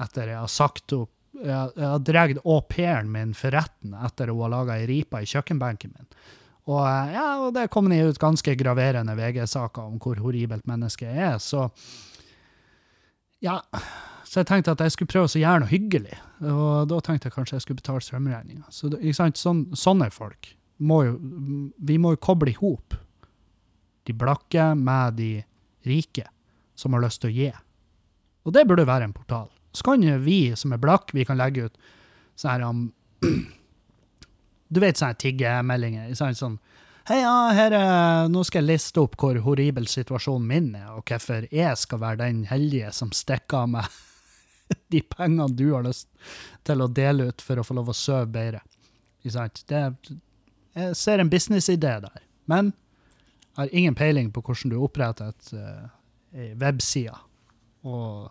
etter 0.03 0.33
jeg 0.33 0.41
har 0.41 0.51
sagt 0.51 0.97
opp 0.97 1.13
jeg, 1.39 1.71
jeg 1.77 1.87
har 1.87 2.01
dratt 2.03 2.41
au 2.43 2.57
pairen 2.67 3.11
min 3.13 3.35
for 3.37 3.55
retten 3.55 3.93
etter 3.95 4.33
hun 4.33 4.41
har 4.43 4.51
laga 4.57 4.79
ei 4.81 4.89
ripe 4.91 5.21
i 5.23 5.29
kjøkkenbenken 5.29 5.93
min. 5.95 6.09
Og, 6.69 6.83
eh, 6.83 7.15
ja, 7.15 7.27
og 7.45 7.53
det 7.55 7.69
kom 7.71 7.87
det 7.93 8.01
ut 8.03 8.19
ganske 8.21 8.57
graverende 8.59 9.15
VG-saker 9.17 9.93
om 9.93 10.01
hvor 10.03 10.19
horribelt 10.25 10.67
mennesket 10.69 11.15
er, 11.15 11.39
så 11.39 11.69
Ja. 13.41 13.61
Så 14.29 14.43
jeg 14.43 14.49
tenkte 14.51 14.75
at 14.75 14.83
jeg 14.85 14.93
skulle 14.93 15.09
prøve 15.09 15.29
å 15.31 15.41
gjøre 15.41 15.63
noe 15.63 15.71
hyggelig, 15.71 16.17
og 16.45 16.89
da 16.91 16.99
tenkte 17.05 17.31
jeg 17.31 17.35
kanskje 17.35 17.57
jeg 17.57 17.65
skulle 17.65 17.81
betale 17.81 18.05
strømregninga. 18.05 18.67
Så? 18.69 18.91
Sånn, 19.17 19.63
sånne 19.73 20.11
folk 20.13 20.51
må 20.79 20.99
jo 21.03 21.15
Vi 21.89 21.97
må 21.99 22.13
jo 22.13 22.21
koble 22.23 22.53
i 22.53 22.59
hop 22.61 22.95
de 24.07 24.15
blakke 24.17 24.71
med 24.79 25.17
de 25.19 25.31
rike 25.89 26.29
som 26.79 26.95
har 26.95 27.03
lyst 27.03 27.21
til 27.21 27.33
å 27.33 27.35
gi. 27.35 27.49
Og 28.47 28.55
det 28.57 28.63
burde 28.69 28.87
være 28.89 29.09
en 29.09 29.17
portal. 29.17 29.49
Så 29.73 29.85
kan 29.85 30.05
vi 30.25 30.55
som 30.57 30.73
er 30.73 30.81
blakke, 30.81 31.17
vi 31.17 31.27
kan 31.29 31.37
legge 31.37 31.67
ut 31.69 31.81
sånn 32.39 32.53
her 32.53 32.65
um, 32.69 32.87
Du 34.73 34.81
vet 34.81 35.01
sånne 35.01 35.19
tiggemeldinger. 35.21 36.13
Sånn, 36.17 36.37
sånn 36.39 36.59
Hei, 37.09 37.23
ja, 37.23 37.35
her 37.57 37.73
er, 37.73 38.29
nå 38.29 38.43
skal 38.45 38.63
jeg 38.67 38.75
liste 38.75 39.01
opp 39.01 39.17
hvor 39.21 39.39
horribel 39.45 39.87
situasjonen 39.89 40.49
min 40.49 40.67
er, 40.77 40.91
og 40.93 41.09
hvorfor 41.09 41.47
jeg 41.49 41.81
skal 41.81 42.03
være 42.03 42.21
den 42.21 42.43
heldige 42.51 42.93
som 42.93 43.15
stikker 43.17 43.65
av 43.65 43.71
meg 43.79 43.89
de 44.93 45.03
pengene 45.03 45.49
du 45.57 45.71
har 45.73 45.87
lyst 45.87 46.09
til 46.67 46.83
å 46.83 46.89
dele 46.91 47.31
ut 47.31 47.45
for 47.45 47.61
å 47.61 47.67
få 47.67 47.77
lov 47.79 47.93
å 47.93 47.97
sove 47.97 48.27
bedre. 48.33 48.63
Det, 49.23 49.81
jeg 50.79 50.97
ser 50.97 51.21
en 51.21 51.31
businessidé 51.31 51.99
der, 52.05 52.23
men 52.49 52.73
har 53.59 53.75
ingen 53.75 53.97
peiling 53.99 54.31
på 54.33 54.43
hvordan 54.47 54.73
du 54.73 54.79
oppretter 54.79 55.33
et, 55.33 55.51
uh, 55.53 56.53
webside 56.61 57.17
og 57.83 58.31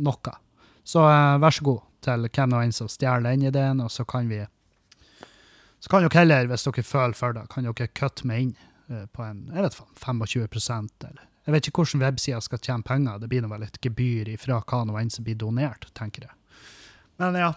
noe. 0.00 0.34
Så 0.82 1.04
uh, 1.04 1.38
vær 1.42 1.54
så 1.54 1.66
god 1.68 1.82
til 2.02 2.26
hvem 2.26 2.50
nå 2.50 2.62
enn 2.64 2.74
som 2.74 2.88
stjeler 2.90 3.28
den 3.28 3.46
ideen, 3.50 3.82
og 3.84 3.92
så 3.92 4.06
kan 4.08 4.30
vi 4.32 4.40
Så 5.82 5.90
kan 5.90 6.04
dere 6.04 6.20
heller, 6.20 6.46
hvis 6.46 6.62
dere 6.62 6.82
føler 6.82 7.14
for 7.18 7.34
det, 7.34 7.48
kan 7.50 7.66
dere 7.66 7.90
kutte 7.90 8.26
meg 8.26 8.42
inn 8.42 8.56
uh, 8.88 9.04
på 9.12 9.22
en 9.26 9.44
jeg 9.52 9.66
vet 9.66 9.76
faen, 9.76 10.24
25% 10.24 11.10
eller 11.10 11.28
Jeg 11.42 11.54
vet 11.56 11.68
ikke 11.68 11.82
hvordan 11.82 12.04
websider 12.04 12.44
skal 12.44 12.60
tjene 12.62 12.86
penger, 12.86 13.18
det 13.18 13.28
blir 13.30 13.46
vel 13.50 13.64
et 13.66 13.80
gebyr 13.82 14.30
ifra 14.30 14.60
hva 14.62 14.84
nå 14.86 14.98
enn 15.00 15.10
som 15.10 15.26
blir 15.26 15.38
donert, 15.40 15.88
tenker 15.98 16.28
jeg. 16.28 16.36
Men 17.22 17.38
ja. 17.38 17.50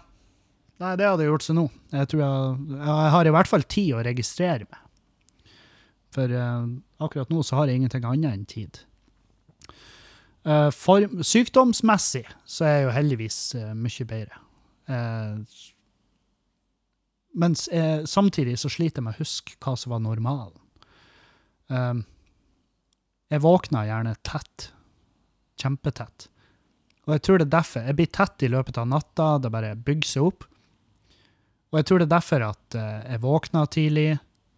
Nei, 0.82 0.96
det 1.00 1.06
hadde 1.08 1.28
gjort 1.28 1.46
så 1.46 1.54
nå. 1.56 1.70
Jeg 1.94 2.10
tror 2.12 2.24
jeg, 2.26 2.56
jeg 2.74 3.12
har 3.14 3.28
i 3.30 3.36
hvert 3.36 3.52
fall 3.52 3.64
tid 3.72 3.94
å 3.96 4.02
registrere 4.04 4.66
meg. 4.68 4.82
For 6.16 6.32
uh, 6.32 6.66
akkurat 7.06 7.32
nå 7.32 7.44
så 7.46 7.60
har 7.60 7.70
jeg 7.70 7.80
ingenting 7.80 8.08
annet 8.08 8.34
enn 8.34 8.50
tid. 8.50 8.82
Uh, 10.46 10.68
for, 10.76 11.06
sykdomsmessig 11.26 12.26
så 12.44 12.68
er 12.68 12.76
jeg 12.76 12.84
jo 12.88 12.98
heldigvis 12.98 13.40
uh, 13.60 13.72
mye 13.78 14.10
bedre. 14.10 14.42
Mens 17.36 17.66
samtidig 18.06 18.54
så 18.62 18.70
sliter 18.70 19.02
jeg 19.02 19.06
med 19.08 19.18
å 19.18 19.24
huske 19.24 19.56
hva 19.66 19.74
som 19.80 19.96
var 19.96 20.04
normalen. 20.04 20.54
Eh, 21.74 21.94
jeg 23.32 23.42
våkner 23.44 23.88
gjerne 23.90 24.16
tett. 24.26 24.70
Kjempetett. 25.62 26.28
Og 27.06 27.16
jeg 27.16 27.24
tror 27.26 27.40
det 27.40 27.48
er 27.48 27.56
derfor. 27.58 27.86
Jeg 27.86 27.98
blir 28.00 28.12
tett 28.14 28.46
i 28.46 28.52
løpet 28.52 28.80
av 28.82 28.90
natta, 28.90 29.30
det 29.42 29.54
bare 29.54 29.76
bygger 29.78 30.10
seg 30.10 30.30
opp. 30.30 30.48
Og 31.72 31.80
jeg 31.80 31.88
tror 31.90 32.02
det 32.02 32.08
er 32.08 32.16
derfor 32.16 32.48
at 32.48 32.78
eh, 32.80 33.00
jeg 33.12 33.24
våkner 33.26 33.72
tidlig, 33.72 34.10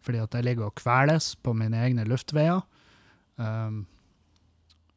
fordi 0.06 0.24
at 0.24 0.36
jeg 0.38 0.48
ligger 0.48 0.70
og 0.70 0.76
kveles 0.80 1.34
på 1.44 1.54
mine 1.58 1.80
egne 1.84 2.06
luftveier. 2.08 2.62
Um, 3.38 3.86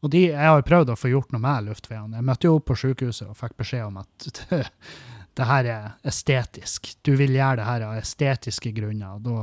og 0.01 0.13
de, 0.15 0.27
jeg 0.31 0.53
har 0.53 0.63
prøvd 0.65 0.93
å 0.95 0.99
få 0.99 1.11
gjort 1.13 1.33
noe 1.35 1.43
med 1.43 1.67
luftveiene. 1.69 2.19
Jeg 2.19 2.27
møtte 2.29 2.49
jo 2.49 2.59
opp 2.59 2.69
på 2.71 2.77
sykehuset 2.83 3.29
og 3.29 3.37
fikk 3.37 3.57
beskjed 3.61 3.89
om 3.89 3.99
at 4.01 4.29
det, 4.29 4.61
det 5.41 5.49
her 5.51 5.71
er 5.75 5.89
estetisk. 6.13 6.93
Du 7.05 7.13
vil 7.19 7.35
gjøre 7.37 7.61
det 7.61 7.69
her 7.69 7.87
av 7.89 7.99
estetiske 8.01 8.73
grunner. 8.77 9.19
og 9.19 9.27
Da, 9.27 9.43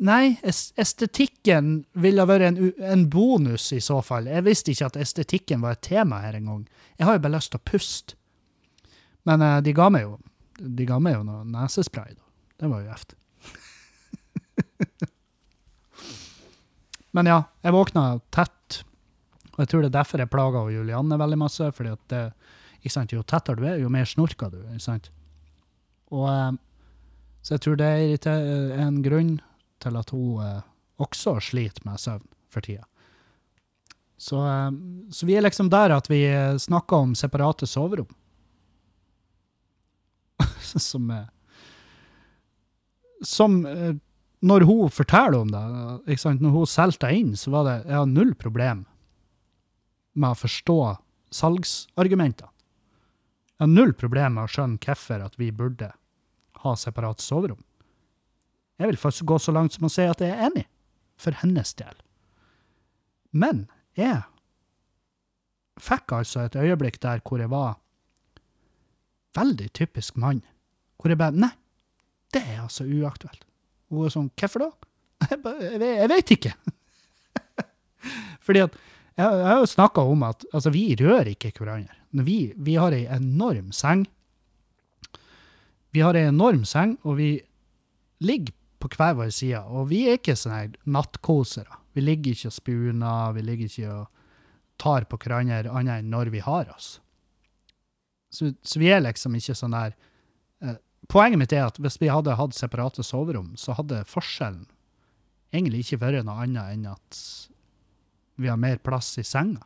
nei, 0.00 0.36
estetikken 0.42 1.84
ville 1.92 2.24
vært 2.28 2.46
en, 2.48 2.70
en 2.80 3.02
bonus 3.12 3.68
i 3.76 3.80
så 3.84 4.00
fall. 4.04 4.30
Jeg 4.32 4.46
visste 4.46 4.72
ikke 4.72 4.88
at 4.92 5.00
estetikken 5.02 5.64
var 5.64 5.76
et 5.76 5.84
tema 5.84 6.22
her 6.24 6.38
engang. 6.38 6.64
Jeg 6.96 7.08
har 7.08 7.18
jo 7.18 7.24
bare 7.26 7.36
lyst 7.36 7.52
til 7.52 7.60
å 7.60 7.68
puste. 7.68 8.16
Men 9.26 9.42
uh, 9.42 9.58
de 9.60 9.74
ga 9.76 9.90
meg 9.92 10.06
jo 10.06 10.16
de 10.58 10.86
ga 10.88 10.98
meg 11.02 11.18
jo 11.18 11.22
noe 11.26 11.44
nesespray. 11.48 12.14
da. 12.16 12.24
Det 12.56 12.70
var 12.70 12.80
jo 12.80 12.88
gjevt. 12.90 13.14
Men 17.16 17.28
ja, 17.30 17.38
jeg 17.64 17.76
våkna 17.76 18.04
tett. 18.34 18.80
Og 19.54 19.62
jeg 19.62 19.70
tror 19.72 19.84
det 19.84 19.90
er 19.90 19.98
derfor 19.98 20.22
jeg 20.22 20.32
plaga 20.32 20.64
Julianne 20.72 21.18
veldig 21.20 21.38
masse. 21.40 21.72
fordi 21.72 21.90
at 21.92 22.04
det, 22.12 22.24
Jo 23.12 23.22
tettere 23.22 23.56
du 23.56 23.64
er, 23.66 23.78
jo 23.80 23.88
mer 23.88 24.04
snorker 24.04 24.50
du. 24.50 24.58
ikke 24.72 24.80
sant? 24.80 25.10
Og, 26.12 26.28
eh, 26.30 26.52
så 27.46 27.54
jeg 27.54 27.62
tror 27.62 27.76
det 27.78 27.86
er 28.26 28.78
en 28.82 28.98
grunn 29.04 29.36
til 29.78 29.96
at 30.00 30.10
hun 30.10 30.40
eh, 30.42 30.62
også 30.98 31.36
sliter 31.52 31.84
med 31.86 32.00
søvn 32.02 32.24
for 32.50 32.66
tida. 32.66 32.82
Så, 34.18 34.40
eh, 34.48 34.70
så 35.14 35.28
vi 35.28 35.36
er 35.36 35.44
liksom 35.46 35.70
der 35.70 35.94
at 35.94 36.10
vi 36.10 36.24
eh, 36.26 36.56
snakker 36.58 37.04
om 37.06 37.14
separate 37.14 37.68
soverom. 37.70 38.08
som 40.58 41.12
Som 43.22 43.66
eh, 43.66 43.94
Når 44.40 44.60
hun 44.66 44.90
forteller 44.90 45.38
om 45.38 45.48
det, 45.54 45.62
når 46.26 46.50
hun 46.50 46.66
solgte 46.66 47.12
inn, 47.14 47.36
så 47.36 47.50
var 47.54 47.64
det 47.64 47.76
jeg 47.86 47.96
har 47.96 48.10
null 48.10 48.34
problem 48.34 48.84
med 50.16 50.34
å 50.34 50.38
forstå 50.38 50.80
salgsargumentene. 51.30 52.50
Jeg 53.56 53.64
har 53.64 53.72
null 53.72 53.94
problem 53.96 54.36
med 54.36 54.44
å 54.44 54.52
skjønne 54.52 54.82
hvorfor 54.82 55.24
at 55.24 55.38
vi 55.40 55.48
burde 55.54 55.88
ha 56.66 56.76
separat 56.78 57.22
soverom. 57.24 57.62
Jeg 58.76 58.90
vil 58.90 59.00
faktisk 59.00 59.28
gå 59.30 59.38
så 59.40 59.54
langt 59.56 59.76
som 59.76 59.86
å 59.88 59.92
si 59.92 60.04
at 60.04 60.20
jeg 60.20 60.34
er 60.34 60.50
enig, 60.50 60.66
for 61.16 61.36
hennes 61.40 61.72
del. 61.78 61.94
Men 63.32 63.64
jeg 63.96 64.20
fikk 65.80 66.12
altså 66.18 66.44
et 66.44 66.56
øyeblikk 66.60 67.00
der 67.02 67.22
hvor 67.24 67.40
jeg 67.40 67.52
var 67.52 67.78
veldig 69.36 69.70
typisk 69.76 70.16
mann. 70.20 70.42
Hvor 70.96 71.12
jeg 71.12 71.20
bare 71.20 71.36
Nei, 71.36 71.52
det 72.32 72.42
er 72.42 72.62
altså 72.64 72.84
uaktuelt. 72.84 73.44
Hun 73.92 74.06
er 74.06 74.12
sånn 74.12 74.32
Hvorfor 74.36 74.66
da? 74.66 74.70
Jeg, 75.30 75.40
bare, 75.44 75.70
jeg, 75.72 75.92
jeg 76.00 76.10
vet 76.12 76.32
ikke. 76.36 76.52
Fordi 78.46 78.64
at 78.66 78.76
jeg, 79.16 79.24
jeg 79.24 79.46
har 79.48 79.60
jo 79.62 79.70
snakka 79.70 80.04
om 80.04 80.24
at 80.28 80.44
altså, 80.52 80.72
vi 80.74 80.90
rører 81.00 81.32
ikke 81.32 81.54
hverandre. 81.56 81.96
Vi, 82.26 82.38
vi 82.56 82.76
har 82.80 82.96
ei 82.96 83.06
enorm 83.12 83.72
seng. 83.76 84.04
Vi 85.94 86.02
har 86.04 86.16
ei 86.18 86.26
enorm 86.28 86.64
seng, 86.68 86.96
og 87.04 87.18
vi 87.20 87.30
ligger 88.24 88.54
på 88.82 88.90
hver 88.92 89.16
vår 89.18 89.32
side. 89.34 89.62
Og 89.66 89.88
vi 89.90 90.04
er 90.08 90.18
ikke 90.18 90.36
sånne 90.38 90.76
nattkosere. 90.84 91.82
Vi 91.96 92.04
ligger 92.04 92.36
ikke 92.36 92.50
og 92.50 92.56
spuner, 92.56 93.32
vi 93.36 93.44
ligger 93.44 93.70
ikke 93.70 93.92
og 93.94 94.06
tar 94.80 95.06
på 95.08 95.18
hverandre 95.22 95.72
annet 95.72 96.02
enn 96.02 96.10
når 96.12 96.30
vi 96.34 96.42
har 96.44 96.68
oss. 96.74 96.98
Så, 98.28 98.52
så 98.60 98.80
vi 98.82 98.90
er 98.92 99.00
liksom 99.00 99.36
ikke 99.38 99.56
sånn 99.56 99.76
der 99.76 99.94
eh, 100.60 100.76
Poenget 101.08 101.38
mitt 101.38 101.52
er 101.54 101.68
at 101.68 101.76
hvis 101.78 102.00
vi 102.02 102.10
hadde 102.10 102.34
hatt 102.34 102.56
separate 102.56 103.04
soverom, 103.06 103.52
så 103.54 103.76
hadde 103.78 104.02
forskjellen 104.10 104.64
egentlig 105.54 105.84
ikke 105.84 106.00
vært 106.02 106.26
noe 106.26 106.42
annet 106.42 106.72
enn 106.74 106.88
at 106.90 107.20
vi 108.42 108.50
har 108.50 108.58
mer 108.60 108.80
plass 108.82 109.12
i 109.20 109.24
senga. 109.24 109.62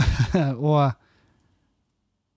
og 0.56 0.96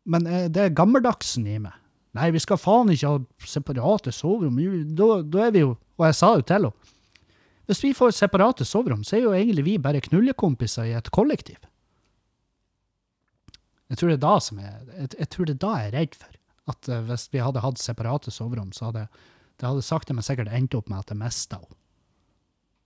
Men 0.10 0.28
eh, 0.28 0.48
det 0.52 0.64
er 0.64 0.76
gammeldagsen 0.78 1.48
i 1.48 1.60
meg. 1.62 1.76
Nei, 2.18 2.32
vi 2.34 2.42
skal 2.42 2.58
faen 2.58 2.90
ikke 2.90 3.12
ha 3.14 3.46
separate 3.46 4.14
soverom. 4.16 4.58
Da, 4.98 5.10
da 5.22 5.44
er 5.46 5.52
vi 5.54 5.62
jo 5.62 5.76
Og 6.00 6.06
jeg 6.08 6.16
sa 6.18 6.32
jo 6.34 6.42
til 6.42 6.56
henne 6.56 6.72
Hvis 7.70 7.84
vi 7.84 7.92
får 7.94 8.16
separate 8.18 8.66
soverom, 8.66 9.04
så 9.06 9.20
er 9.20 9.28
jo 9.28 9.34
egentlig 9.38 9.66
vi 9.68 9.78
bare 9.78 10.02
knullekompiser 10.02 10.90
i 10.90 10.96
et 10.98 11.12
kollektiv. 11.14 11.60
Jeg 13.90 13.98
tror 13.98 14.10
det 14.10 14.18
er 14.18 14.26
da 14.26 14.36
som 14.42 14.62
jeg, 14.62 14.74
jeg, 14.98 15.12
jeg 15.20 15.30
tror 15.30 15.46
det 15.46 15.54
er 15.56 15.62
da 15.62 15.74
jeg 15.78 15.90
er 15.92 15.98
redd 15.98 16.18
for. 16.18 16.40
At 16.74 16.90
eh, 16.90 17.04
hvis 17.06 17.28
vi 17.34 17.44
hadde 17.46 17.66
hatt 17.66 17.82
separate 17.82 18.34
soverom, 18.34 18.74
så 18.74 18.90
hadde 18.90 19.06
det 19.60 19.68
hadde 19.68 19.84
sakte, 19.84 20.16
men 20.16 20.24
sikkert 20.24 20.52
endt 20.56 20.76
opp 20.78 20.88
med 20.88 21.02
at 21.02 21.12
jeg 21.12 21.20
mista 21.20 21.58
henne. 21.60 21.76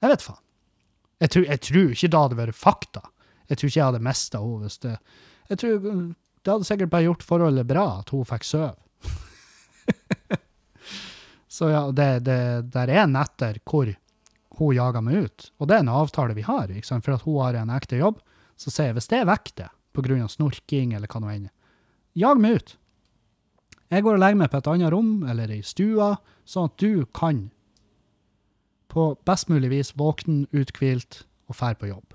Jeg 0.01 0.09
vet 0.09 0.25
faen. 0.25 0.41
Jeg 1.21 1.31
tror, 1.31 1.43
jeg 1.45 1.61
tror 1.63 1.91
ikke 1.93 2.09
det 2.11 2.21
hadde 2.23 2.37
vært 2.39 2.57
fakta. 2.57 3.03
Jeg 3.47 3.59
tror 3.59 3.69
ikke 3.69 3.79
jeg 3.79 3.87
hadde 3.91 4.07
mista 4.07 4.41
henne 4.41 4.65
hvis 4.65 4.79
det 4.83 4.95
Jeg 5.51 5.59
tror 5.61 5.87
det 6.43 6.51
hadde 6.51 6.67
sikkert 6.67 6.91
bare 6.91 7.07
gjort 7.07 7.23
forholdet 7.25 7.67
bra 7.67 7.85
at 8.01 8.11
hun 8.13 8.27
fikk 8.27 8.47
sove. 8.47 8.75
Så 11.53 11.69
ja, 11.69 11.85
det, 11.95 12.25
det 12.27 12.39
der 12.73 12.91
er 12.91 13.07
netter 13.07 13.59
hvor 13.69 13.91
hun 14.57 14.75
jager 14.75 15.03
meg 15.05 15.27
ut. 15.27 15.49
Og 15.61 15.69
det 15.69 15.77
er 15.77 15.85
en 15.85 15.93
avtale 15.93 16.35
vi 16.37 16.45
har, 16.45 16.69
ikke 16.69 16.89
sant? 16.89 17.05
for 17.05 17.15
at 17.15 17.25
hun 17.25 17.39
har 17.41 17.57
en 17.59 17.73
ekte 17.73 17.99
jobb. 17.99 18.21
Så 18.59 18.73
sier 18.73 18.91
jeg 18.91 18.99
hvis 18.99 19.09
det 19.11 19.21
er 19.21 19.29
vekk 19.29 19.51
det, 19.61 19.69
pga. 19.95 20.27
snorking 20.29 20.93
eller 20.93 21.09
hva 21.09 21.21
nå 21.21 21.31
enn, 21.33 21.49
jag 22.17 22.41
meg 22.41 22.59
ut. 22.59 22.75
Jeg 23.93 24.05
går 24.05 24.17
og 24.17 24.21
legger 24.21 24.39
meg 24.41 24.49
på 24.49 24.59
et 24.59 24.69
annet 24.71 24.93
rom 24.93 25.11
eller 25.29 25.51
i 25.53 25.61
stua, 25.65 26.15
sånn 26.49 26.69
at 26.69 26.77
du 26.81 27.05
kan 27.13 27.47
på 28.93 29.13
best 29.25 29.49
mulig 29.49 29.71
vis 29.71 29.93
våkne, 29.97 30.45
uthvilt 30.53 31.23
og 31.49 31.57
fær 31.57 31.77
på 31.77 31.89
jobb. 31.89 32.13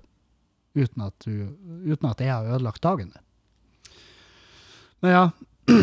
Uten 0.78 1.06
at, 1.06 1.14
du, 1.26 1.54
uten 1.86 2.10
at 2.10 2.22
jeg 2.22 2.30
har 2.30 2.46
ødelagt 2.46 2.82
dagen 2.86 3.10
din. 3.14 3.24
Men 5.04 5.14
ja. 5.14 5.24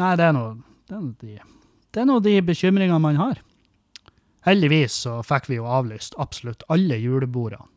Nei, 0.00 0.10
det 0.16 0.26
er 0.26 0.34
nå 0.34 0.44
de, 0.90 1.36
de 2.24 2.34
bekymringene 2.46 3.00
man 3.02 3.18
har. 3.20 3.40
Heldigvis 4.46 4.96
så 5.04 5.18
fikk 5.26 5.50
vi 5.50 5.58
jo 5.58 5.68
avlyst 5.68 6.16
absolutt 6.22 6.64
alle 6.72 6.96
julebordene. 7.00 7.68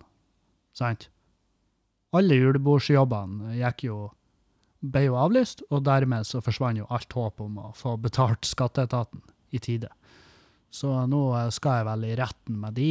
Sant? 0.74 1.10
Alle 2.14 2.38
julebordsjobbene 2.38 3.58
gikk 3.58 3.88
jo 3.90 3.98
ble 4.84 5.06
jo 5.06 5.16
avlyst, 5.16 5.64
og 5.72 5.86
dermed 5.88 6.28
så 6.28 6.42
forsvant 6.44 6.82
jo 6.82 6.88
alt 6.92 7.14
håp 7.16 7.40
om 7.44 7.60
å 7.62 7.70
få 7.78 7.96
betalt 8.04 8.48
skatteetaten 8.48 9.22
i 9.56 9.62
tide. 9.64 9.90
Så 10.74 10.90
nå 11.08 11.22
skal 11.54 11.80
jeg 11.80 11.88
vel 11.88 12.08
i 12.10 12.18
retten 12.20 12.58
med 12.60 12.76
de. 12.76 12.90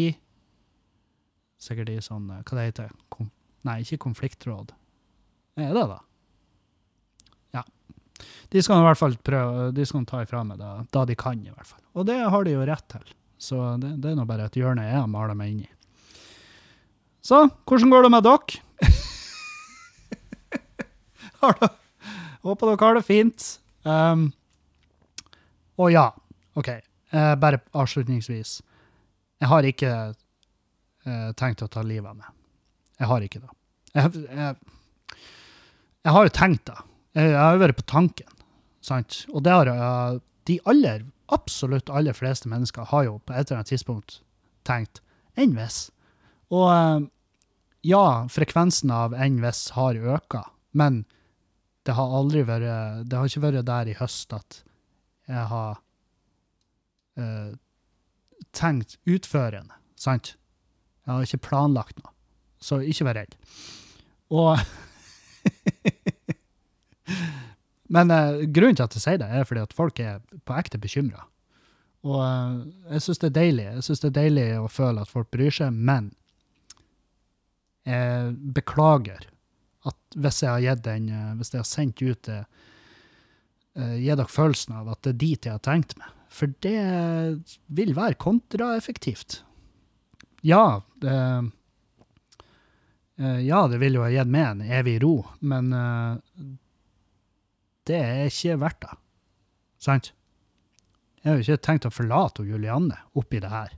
Sikkert 1.62 1.92
i 1.92 1.98
sånn, 2.02 2.30
eh, 2.30 2.42
hva 2.46 2.58
det 2.58 2.68
heter, 2.70 2.94
Kom, 3.12 3.28
nei, 3.66 3.82
ikke 3.82 4.00
konfliktråd. 4.06 4.72
Er 5.60 5.74
det 5.74 5.84
da? 5.90 5.98
De 8.52 8.62
skal 8.62 8.82
i 8.82 8.86
hvert 8.86 9.00
fall 9.00 9.16
prøve, 9.24 9.70
de 9.76 9.86
skal 9.88 10.06
ta 10.08 10.22
ifra 10.24 10.42
meg 10.46 10.60
da, 10.60 10.74
da 10.92 11.04
de 11.08 11.16
kan, 11.18 11.40
i 11.40 11.52
hvert 11.52 11.68
fall. 11.68 11.80
Og 11.96 12.06
det 12.08 12.18
har 12.20 12.46
de 12.46 12.54
jo 12.54 12.66
rett 12.68 12.86
til. 12.92 13.14
Så 13.42 13.60
det, 13.82 13.96
det 14.02 14.12
er 14.12 14.18
nå 14.18 14.26
bare 14.28 14.46
et 14.46 14.58
hjørne 14.58 14.84
jeg 14.86 15.00
har 15.00 15.08
malet 15.10 15.38
meg 15.38 15.54
inn 15.54 15.64
i. 15.64 15.70
Så, 17.22 17.44
hvordan 17.68 17.92
går 17.92 18.06
det 18.06 18.12
med 18.14 18.26
dere? 18.26 18.60
har 21.42 21.58
dere 21.60 21.76
Håper 22.42 22.72
dere 22.72 22.88
har 22.88 22.96
det 22.98 23.04
fint. 23.06 23.44
Um, 23.86 24.26
og 25.78 25.92
ja, 25.94 26.08
OK. 26.58 26.70
uh, 27.14 27.34
bare 27.38 27.60
avslutningsvis. 27.70 28.56
Jeg 29.42 29.50
har 29.50 29.66
ikke 29.66 29.92
uh, 30.10 31.28
tenkt 31.38 31.62
å 31.62 31.70
ta 31.70 31.84
livet 31.86 32.10
av 32.10 32.18
meg. 32.18 32.30
Jeg 32.98 33.10
har 33.10 33.26
ikke 33.26 33.42
det. 33.42 33.52
Jeg, 33.94 34.24
jeg, 34.26 35.20
jeg 36.02 36.16
har 36.16 36.26
jo 36.26 36.34
tenkt 36.34 36.66
det. 36.70 36.78
Jeg, 37.16 37.32
jeg 37.32 37.38
har 37.38 37.56
jo 37.56 37.62
vært 37.62 37.80
på 37.80 37.88
tanken. 37.90 38.44
Sant? 38.82 39.22
Og 39.32 39.44
det 39.46 39.54
har 39.54 39.70
de 40.48 40.58
aller, 40.68 41.06
absolutt 41.32 41.90
aller 41.92 42.16
fleste 42.16 42.50
mennesker 42.50 42.88
har 42.90 43.06
jo 43.06 43.18
på 43.22 43.34
et 43.34 43.46
eller 43.46 43.62
annet 43.62 43.72
tidspunkt 43.72 44.20
tenkt 44.66 45.02
enn 45.38 45.54
hvis. 45.56 45.86
Og 46.52 46.68
uh, 46.68 47.04
ja, 47.86 48.04
frekvensen 48.30 48.92
av 48.94 49.14
enn 49.14 49.40
hvis 49.42 49.70
har 49.76 49.98
øka, 49.98 50.44
men 50.78 51.04
det 51.82 51.96
har 51.98 52.14
aldri 52.14 52.44
vært 52.46 53.08
Det 53.10 53.18
har 53.18 53.26
ikke 53.26 53.42
vært 53.42 53.66
der 53.66 53.88
i 53.90 53.96
høst 53.98 54.34
at 54.36 54.60
jeg 55.26 55.46
har 55.50 55.80
uh, 57.18 57.50
tenkt 58.54 58.98
utførende, 59.06 59.74
sant? 59.98 60.36
Jeg 61.02 61.10
har 61.14 61.26
ikke 61.26 61.48
planlagt 61.48 61.98
noe. 61.98 62.12
Så 62.62 62.78
ikke 62.86 63.08
vær 63.08 63.18
redd. 63.18 63.34
Og 64.30 64.54
Men 67.92 68.12
uh, 68.12 68.40
grunnen 68.48 68.78
til 68.78 68.86
at 68.86 68.96
jeg 68.96 69.04
sier 69.04 69.20
det, 69.20 69.28
er 69.28 69.46
fordi 69.48 69.64
at 69.66 69.76
folk 69.76 70.00
er 70.00 70.22
på 70.48 70.56
ekte 70.56 70.80
bekymra. 70.80 71.26
Og 72.06 72.18
uh, 72.18 72.62
jeg 72.94 73.04
syns 73.04 73.22
det 73.22 73.30
er 73.30 73.38
deilig. 73.38 73.68
Jeg 73.76 73.86
synes 73.88 74.02
det 74.02 74.10
er 74.10 74.18
deilig 74.18 74.46
å 74.58 74.70
føle 74.72 75.04
at 75.04 75.12
folk 75.12 75.30
bryr 75.34 75.54
seg, 75.54 75.76
men 75.76 76.10
jeg 77.86 78.34
beklager 78.54 79.28
at 79.88 80.16
hvis 80.16 80.42
jeg 80.44 80.50
har 80.54 80.64
gitt 80.64 80.84
den, 80.86 81.08
uh, 81.12 81.30
hvis 81.38 81.52
jeg 81.52 81.62
har 81.62 81.68
sendt 81.68 82.02
ut 82.02 82.24
det, 82.30 82.40
uh, 83.78 83.96
gi 83.98 84.10
dere 84.10 84.28
følelsen 84.30 84.76
av 84.80 84.92
at 84.94 85.02
det 85.04 85.14
er 85.14 85.22
dit 85.26 85.48
jeg 85.48 85.58
har 85.58 85.64
tenkt 85.64 85.96
meg. 86.00 86.18
For 86.32 86.54
det 86.64 86.78
vil 87.76 87.90
være 87.92 88.16
kontraeffektivt. 88.16 89.42
Ja, 90.48 90.80
det, 91.02 91.16
ja, 93.44 93.58
det 93.68 93.80
vil 93.82 93.98
jo 93.98 94.06
ha 94.06 94.08
gitt 94.10 94.30
meg 94.32 94.46
en 94.46 94.62
evig 94.64 94.94
ro, 95.04 95.12
men 95.44 95.68
det 97.88 97.98
er 97.98 98.26
ikke 98.30 98.58
verdt 98.62 98.82
det. 98.84 98.96
Sant? 99.82 100.12
Jeg 101.22 101.30
har 101.30 101.38
jo 101.38 101.44
ikke 101.46 101.64
tenkt 101.66 101.86
å 101.86 101.94
forlate 101.94 102.44
Julianne 102.46 102.98
oppi 103.18 103.40
det 103.42 103.50
her. 103.50 103.74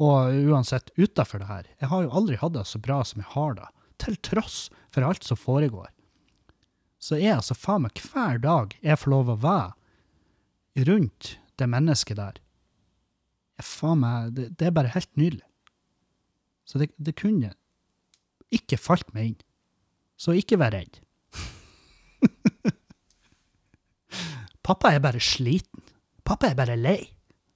Og 0.00 0.34
uansett 0.52 0.92
utafor 0.96 1.42
det 1.42 1.48
her. 1.48 1.68
Jeg 1.80 1.90
har 1.90 2.04
jo 2.04 2.14
aldri 2.20 2.38
hatt 2.40 2.54
det 2.54 2.64
så 2.68 2.80
bra 2.80 3.00
som 3.04 3.22
jeg 3.22 3.32
har 3.34 3.56
det, 3.58 3.68
til 3.98 4.18
tross 4.24 4.58
for 4.94 5.04
alt 5.04 5.26
som 5.26 5.40
foregår. 5.40 5.90
Så 7.02 7.18
er 7.18 7.36
altså 7.36 7.56
faen 7.58 7.84
meg 7.86 7.98
hver 8.10 8.40
dag 8.42 8.74
jeg 8.82 8.98
får 8.98 9.12
lov 9.12 9.32
å 9.32 9.40
være 9.42 10.86
rundt 10.88 11.34
det 11.58 11.68
mennesket 11.70 12.18
der. 12.18 12.38
Jeg 13.58 13.66
faen 13.66 14.02
meg, 14.02 14.32
det, 14.36 14.48
det 14.58 14.68
er 14.68 14.76
bare 14.76 14.94
helt 14.94 15.10
nydelig. 15.18 15.44
Så 16.68 16.80
det, 16.80 16.92
det 16.96 17.16
kunne 17.18 17.52
ikke 18.54 18.78
falt 18.80 19.08
meg 19.14 19.32
inn. 19.32 19.38
Så 20.18 20.34
ikke 20.36 20.58
vær 20.60 20.74
redd. 20.74 21.00
Pappa 24.68 24.90
er 24.92 25.00
bare 25.00 25.20
sliten. 25.20 25.80
Pappa 26.24 26.50
er 26.50 26.56
bare 26.58 26.74
lei. 26.76 27.00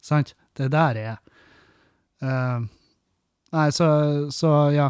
Sant? 0.01 0.33
Det 0.57 0.71
er 0.71 0.73
der 0.73 1.01
er. 1.01 1.17
Uh, 2.23 2.65
nei, 3.53 3.67
så, 3.77 3.89
så, 4.33 4.53
ja. 4.73 4.87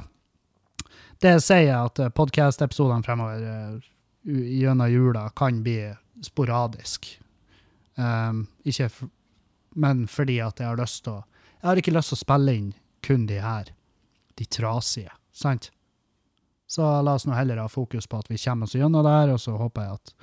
Det 1.19 1.33
sier 1.43 1.65
jeg 1.67 1.89
at 1.91 2.15
podkast-episodene 2.15 3.03
fremover 3.03 3.43
uh, 3.43 3.89
gjennom 4.23 4.93
jula 4.93 5.25
kan 5.35 5.59
bli 5.67 5.81
sporadisk. 6.23 7.09
Um, 7.99 8.47
ikke 8.63 8.87
men 9.75 10.05
fordi 10.09 10.39
at 10.45 10.61
jeg 10.61 10.69
har 10.69 10.79
lyst 10.81 11.03
til 11.05 11.19
å 11.19 11.25
Jeg 11.63 11.69
har 11.69 11.79
ikke 11.79 11.93
lyst 11.95 12.11
til 12.11 12.17
å 12.17 12.23
spille 12.25 12.55
inn 12.59 12.71
kun 13.07 13.27
de 13.27 13.37
her, 13.39 13.69
de 14.35 14.47
trasige, 14.51 15.13
sant? 15.31 15.69
Så 16.67 16.87
la 17.03 17.15
oss 17.15 17.27
nå 17.27 17.37
heller 17.37 17.61
ha 17.63 17.69
fokus 17.71 18.09
på 18.11 18.19
at 18.19 18.31
vi 18.31 18.39
kommer 18.43 18.67
oss 18.67 18.75
gjennom 18.75 19.05
det 19.07 19.13
her, 19.15 19.35
og 19.35 19.39
så 19.39 19.55
håper 19.59 19.87
jeg 19.87 19.99
at 20.01 20.15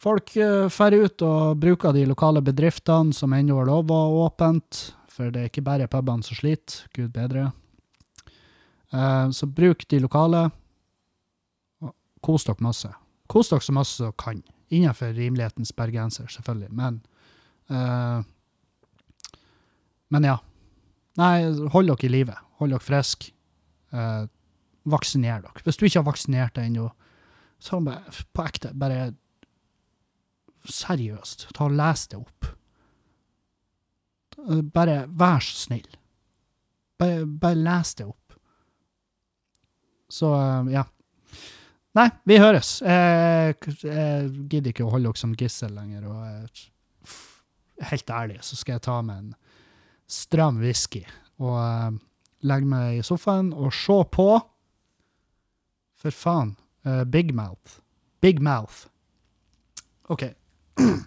folk 0.00 0.32
drar 0.34 0.96
ut 0.96 1.22
og 1.26 1.60
bruker 1.60 1.94
de 1.96 2.06
lokale 2.08 2.42
bedriftene 2.44 3.14
som 3.16 3.32
ennå 3.36 3.58
har 3.60 3.68
lov 3.68 3.92
å 3.92 4.00
åpent, 4.24 4.94
for 5.10 5.32
det 5.32 5.42
er 5.42 5.50
ikke 5.50 5.66
bare 5.66 5.88
pubene 5.90 6.24
som 6.24 6.38
sliter, 6.38 6.86
gud 6.96 7.12
bedre. 7.12 7.50
Uh, 8.90 9.30
så 9.30 9.46
bruk 9.46 9.86
de 9.88 10.00
lokale. 10.02 10.48
Kos 12.20 12.44
dere 12.44 12.64
masse. 12.64 12.90
Kos 13.30 13.52
dere 13.52 13.64
så 13.64 13.74
masse 13.74 14.02
dere 14.02 14.16
kan. 14.18 14.42
Innenfor 14.70 15.14
rimelighetens 15.14 15.72
bergenser, 15.76 16.28
selvfølgelig. 16.30 16.70
Men 16.74 17.00
uh, 17.70 18.22
Men 20.10 20.26
ja. 20.26 20.38
Nei, 21.18 21.34
hold 21.70 21.90
dere 21.90 22.06
i 22.06 22.10
live. 22.10 22.34
Hold 22.58 22.74
dere 22.74 22.82
friske. 22.82 23.32
Uh, 23.94 24.26
vaksiner 24.90 25.42
dere. 25.44 25.62
Hvis 25.64 25.78
du 25.78 25.86
ikke 25.86 26.00
har 26.00 26.08
vaksinert 26.08 26.56
deg 26.56 26.70
ennå, 26.70 26.88
så 27.60 27.78
bare, 27.84 28.02
på 28.32 28.46
ekte, 28.46 28.72
bare 28.74 29.12
seriøst, 30.68 31.48
ta 31.56 31.66
og 31.66 31.76
les 31.78 32.06
det 32.10 32.20
opp. 32.20 32.48
Bare 34.74 35.04
vær 35.08 35.44
så 35.44 35.56
snill. 35.66 35.88
Bare, 37.00 37.24
bare 37.24 37.58
les 37.60 37.94
det 37.98 38.06
opp. 38.08 38.34
Så, 40.10 40.30
ja. 40.72 40.84
Nei, 41.96 42.06
vi 42.28 42.38
høres. 42.38 42.78
Jeg, 42.82 43.56
jeg 43.82 44.28
gidder 44.50 44.72
ikke 44.72 44.86
å 44.86 44.92
holde 44.92 45.10
dere 45.10 45.20
som 45.20 45.34
gissel 45.38 45.74
lenger. 45.74 46.06
Og 46.10 47.84
helt 47.90 48.12
ærlig 48.14 48.40
så 48.46 48.58
skal 48.58 48.76
jeg 48.76 48.86
ta 48.86 49.00
med 49.06 49.24
en 49.24 49.34
stram 50.10 50.58
whisky 50.62 51.04
og 51.40 51.56
uh, 51.56 51.90
legge 52.46 52.68
meg 52.68 52.98
i 52.98 53.04
sofaen 53.06 53.52
og 53.54 53.72
se 53.74 54.00
på 54.12 54.30
For 56.00 56.16
faen. 56.16 56.54
Uh, 56.86 57.04
Big 57.04 57.34
Mouth. 57.36 57.80
Big 58.24 58.40
Mouth. 58.40 58.88
OK. 60.08 60.30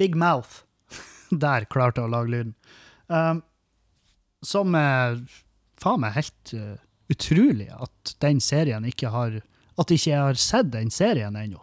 Big 0.00 0.16
Mouth. 0.18 0.64
Der 1.44 1.66
klarte 1.70 2.02
jeg 2.02 2.10
å 2.10 2.14
lage 2.14 2.32
lyden. 2.34 2.54
Um, 3.08 3.42
som 4.44 4.74
er 4.78 5.20
faen 5.80 6.02
meg 6.04 6.16
helt 6.16 6.54
uh, 6.56 6.76
utrolig 7.12 7.68
at 7.72 8.14
den 8.24 8.40
serien 8.40 8.86
ikke 8.88 9.12
har 9.12 9.42
At 9.76 9.90
ikke 9.90 10.10
jeg 10.12 10.22
har 10.22 10.38
sett 10.38 10.68
den 10.70 10.90
serien 10.94 11.34
ennå. 11.34 11.58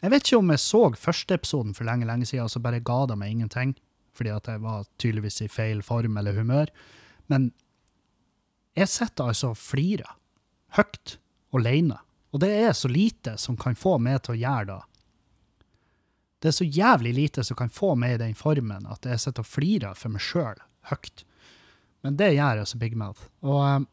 Jeg 0.00 0.12
vet 0.12 0.24
ikke 0.24 0.38
om 0.40 0.52
jeg 0.54 0.62
så 0.62 0.80
første 0.96 1.36
episoden 1.36 1.74
for 1.76 1.84
lenge 1.84 2.08
lenge 2.08 2.24
siden, 2.24 2.46
og 2.46 2.52
så 2.52 2.62
bare 2.64 2.80
ga 2.80 3.02
det 3.10 3.18
meg 3.20 3.34
ingenting, 3.34 3.74
fordi 4.16 4.32
at 4.32 4.48
jeg 4.48 4.62
var 4.64 4.86
tydeligvis 4.96 5.42
i 5.44 5.50
feil 5.52 5.82
form 5.84 6.16
eller 6.16 6.32
humør. 6.32 6.72
Men 7.28 7.50
jeg 8.76 8.88
sitter 8.88 9.28
altså 9.32 9.52
og 9.52 9.60
flirer, 9.60 10.16
høyt, 10.76 11.18
alene. 11.52 12.00
Og 12.36 12.42
det 12.42 12.52
er 12.52 12.74
så 12.76 12.88
lite 12.92 13.38
som 13.40 13.56
kan 13.56 13.72
få 13.72 13.94
meg 13.96 14.20
til 14.26 14.34
å 14.34 14.40
gjøre 14.42 14.68
det. 14.68 14.82
Det 16.44 16.50
er 16.50 16.56
så 16.58 16.66
jævlig 16.68 17.14
lite 17.16 17.44
som 17.48 17.56
kan 17.56 17.72
få 17.72 17.94
meg 17.96 18.18
i 18.18 18.20
den 18.20 18.34
formen 18.36 18.84
at 18.92 19.08
jeg 19.08 19.22
sitter 19.22 19.40
og 19.40 19.48
flirer 19.48 19.96
for 19.96 20.12
meg 20.12 20.20
sjøl, 20.20 20.60
høyt. 20.90 21.24
Men 22.04 22.18
det 22.20 22.34
gjør 22.34 22.60
altså 22.60 22.82
Big 22.82 22.92
Mouth. 22.92 23.24
Og, 23.40 23.62
eh, 23.64 23.88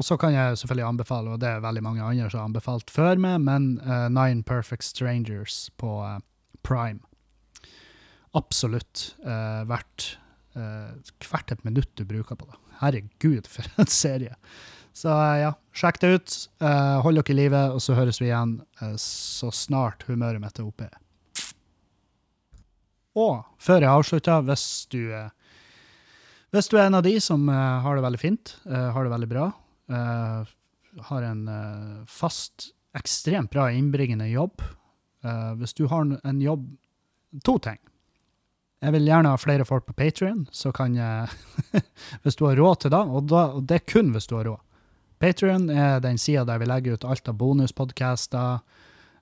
og 0.00 0.08
så 0.08 0.16
kan 0.16 0.32
jeg 0.32 0.56
selvfølgelig 0.62 0.88
anbefale, 0.88 1.36
og 1.36 1.44
det 1.44 1.52
er 1.52 1.62
veldig 1.68 1.84
mange 1.84 2.08
andre 2.08 2.32
som 2.32 2.40
har 2.40 2.48
anbefalt 2.48 2.88
før 2.90 3.20
meg, 3.20 3.36
men 3.44 3.74
uh, 3.84 4.08
Nine 4.08 4.40
Perfect 4.48 4.88
Strangers 4.88 5.66
på 5.76 5.98
uh, 6.00 6.16
Prime. 6.64 7.04
Absolutt 8.32 9.10
uh, 9.26 9.68
verdt 9.68 10.14
hvert 10.50 11.52
et 11.54 11.60
minutt 11.62 11.92
du 11.94 12.02
bruker 12.04 12.34
på 12.34 12.48
det. 12.48 12.56
Herregud, 12.80 13.46
for 13.46 13.68
en 13.78 13.86
serie. 13.86 14.34
Så 14.96 15.12
ja, 15.38 15.52
sjekk 15.76 16.00
det 16.02 16.10
ut. 16.14 16.36
Eh, 16.62 16.96
hold 17.04 17.20
dere 17.20 17.34
i 17.34 17.38
live, 17.38 17.62
og 17.74 17.82
så 17.84 17.96
høres 17.98 18.20
vi 18.20 18.30
igjen 18.30 18.58
eh, 18.80 18.96
så 19.00 19.52
snart 19.54 20.04
humøret 20.08 20.42
mitt 20.42 20.58
er 20.58 20.68
oppe. 20.68 20.90
Og 23.18 23.42
før 23.60 23.82
jeg 23.82 23.90
avslutter, 23.90 24.44
hvis 24.46 24.66
du, 24.92 25.00
eh, 25.14 25.30
hvis 26.54 26.70
du 26.70 26.78
er 26.78 26.88
en 26.88 26.98
av 26.98 27.06
de 27.06 27.16
som 27.22 27.46
har 27.48 27.94
det 27.96 28.02
veldig 28.02 28.18
fint, 28.18 28.56
har 28.66 29.04
det 29.06 29.12
veldig 29.12 29.28
bra, 29.30 29.44
har 31.06 31.26
en 31.28 31.42
fast, 32.10 32.72
ekstremt 32.98 33.52
bra 33.54 33.68
innbringende 33.70 34.26
jobb 34.26 34.64
Hvis 35.60 35.76
du 35.78 35.84
har 35.86 36.08
en 36.26 36.40
jobb 36.42 36.64
To 37.46 37.54
ting. 37.62 37.78
Jeg 38.82 38.94
vil 38.96 39.06
gjerne 39.06 39.30
ha 39.30 39.38
flere 39.38 39.66
folk 39.68 39.84
på 39.86 39.94
Patrion, 39.94 40.48
så 40.50 40.72
kan 40.74 40.96
jeg 40.98 41.28
Hvis 42.24 42.38
du 42.40 42.48
har 42.48 42.58
råd 42.58 42.80
til 42.82 42.90
det, 42.94 43.02
og, 43.04 43.28
da, 43.30 43.44
og 43.54 43.68
det 43.68 43.78
er 43.78 43.86
kun 43.86 44.10
hvis 44.10 44.26
du 44.26 44.34
har 44.38 44.48
råd. 44.48 44.64
Patrion 45.20 45.68
er 45.68 46.00
den 46.00 46.18
sida 46.18 46.46
der 46.48 46.60
vi 46.62 46.68
legger 46.68 46.96
ut 46.96 47.04
alt 47.04 47.28
av 47.28 47.36
bonuspodcaster, 47.36 48.62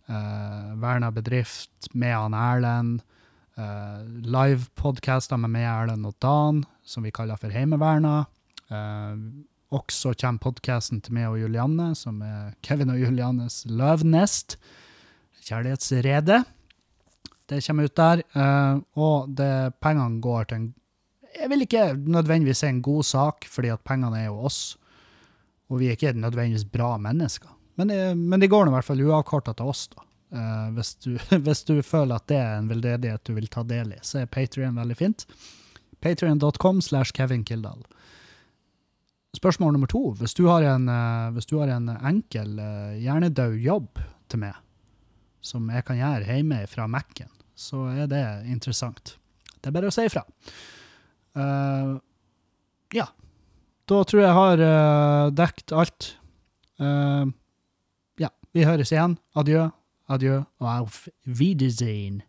uh, 0.06 0.72
Verna 0.78 1.10
bedrift 1.10 1.90
med 1.92 2.14
han 2.14 2.36
Erlend, 2.38 3.02
uh, 3.58 4.06
livepodcaster 4.22 5.40
med 5.42 5.56
meg, 5.56 5.66
Erlend 5.66 6.06
og 6.06 6.14
Dan, 6.22 6.62
som 6.86 7.02
vi 7.02 7.14
kaller 7.14 7.40
for 7.40 7.50
Heimeverna. 7.50 8.20
Uh, 8.70 9.18
også 9.74 10.14
kommer 10.16 10.46
podkasten 10.46 11.02
til 11.04 11.18
meg 11.18 11.28
og 11.28 11.42
Julianne, 11.42 11.90
som 11.98 12.22
er 12.24 12.54
Kevin 12.64 12.94
og 12.94 13.02
Juliannes 13.02 13.64
Løvnest. 13.68 14.56
Kjærlighetsrede. 15.48 16.44
Det 17.48 17.62
kommer 17.66 17.88
ut 17.88 17.96
der. 17.98 18.22
Uh, 18.38 18.80
og 18.96 19.34
det, 19.36 19.74
pengene 19.82 20.22
går 20.22 20.48
til 20.48 20.62
en 20.62 20.74
Jeg 21.38 21.50
vil 21.50 21.60
ikke 21.62 21.92
nødvendigvis 21.94 22.62
si 22.62 22.66
en 22.66 22.82
god 22.82 23.02
sak, 23.04 23.44
fordi 23.46 23.68
at 23.68 23.80
pengene 23.84 24.18
er 24.18 24.30
jo 24.30 24.38
oss. 24.48 24.78
Og 25.68 25.80
vi 25.82 25.88
er 25.90 25.96
ikke 25.98 26.14
nødvendigvis 26.16 26.64
bra 26.72 26.94
mennesker. 26.98 27.50
Men, 27.78 27.88
det- 27.92 28.16
men 28.16 28.40
de 28.40 28.48
går 28.50 28.64
nå 28.66 28.72
i 28.72 28.76
hvert 28.78 28.86
fall 28.88 29.02
uavkorta 29.04 29.54
til 29.58 29.68
oss, 29.72 29.88
da. 29.92 30.04
Uh, 30.28 30.68
hvis, 30.76 30.90
du, 31.00 31.14
hvis 31.44 31.62
du 31.64 31.78
føler 31.82 32.18
at 32.18 32.26
det 32.28 32.36
er 32.36 32.58
en 32.58 32.66
veldedighet 32.68 33.22
du 33.24 33.32
vil 33.36 33.46
ta 33.48 33.62
del 33.64 33.94
i, 33.96 34.00
så 34.04 34.20
er 34.22 34.26
Patrion 34.32 34.76
veldig 34.76 34.96
fint. 34.98 35.24
Patrion.com 36.04 36.82
slash 36.84 37.12
Kevin 37.16 37.44
Kildahl. 37.48 37.80
Spørsmål 39.36 39.72
nummer 39.76 39.88
to. 39.90 40.02
Hvis 40.18 40.34
du 40.36 40.46
har 40.48 40.64
en, 40.68 40.88
uh, 40.88 41.30
hvis 41.36 41.46
du 41.48 41.56
har 41.60 41.70
en 41.72 41.88
enkel, 41.96 42.58
uh, 42.60 42.96
hjernedød 43.00 43.56
jobb 43.64 44.00
til 44.28 44.42
meg, 44.42 44.56
som 45.44 45.68
jeg 45.72 45.84
kan 45.88 45.96
gjøre 46.00 46.26
hjemme 46.28 46.62
fra 46.68 46.86
Mac-en, 46.90 47.30
så 47.58 47.84
er 47.94 48.08
det 48.10 48.22
interessant. 48.52 49.14
Det 49.58 49.70
er 49.70 49.74
bare 49.78 49.90
å 49.90 49.94
si 49.94 50.04
ifra. 50.08 50.24
Uh, 51.38 51.96
ja. 52.96 53.06
Da 53.88 54.02
tror 54.04 54.20
jeg 54.20 54.28
jeg 54.28 54.36
har 54.36 54.60
uh, 54.60 55.30
dekt 55.32 55.72
alt. 55.72 56.10
Uh, 56.76 57.30
ja, 58.20 58.28
vi 58.52 58.66
høres 58.68 58.92
igjen. 58.92 59.16
Adjø, 59.38 59.68
adjø 60.12 60.42
og 60.60 60.68
auf 60.68 61.06
Wiedersehen. 61.24 62.20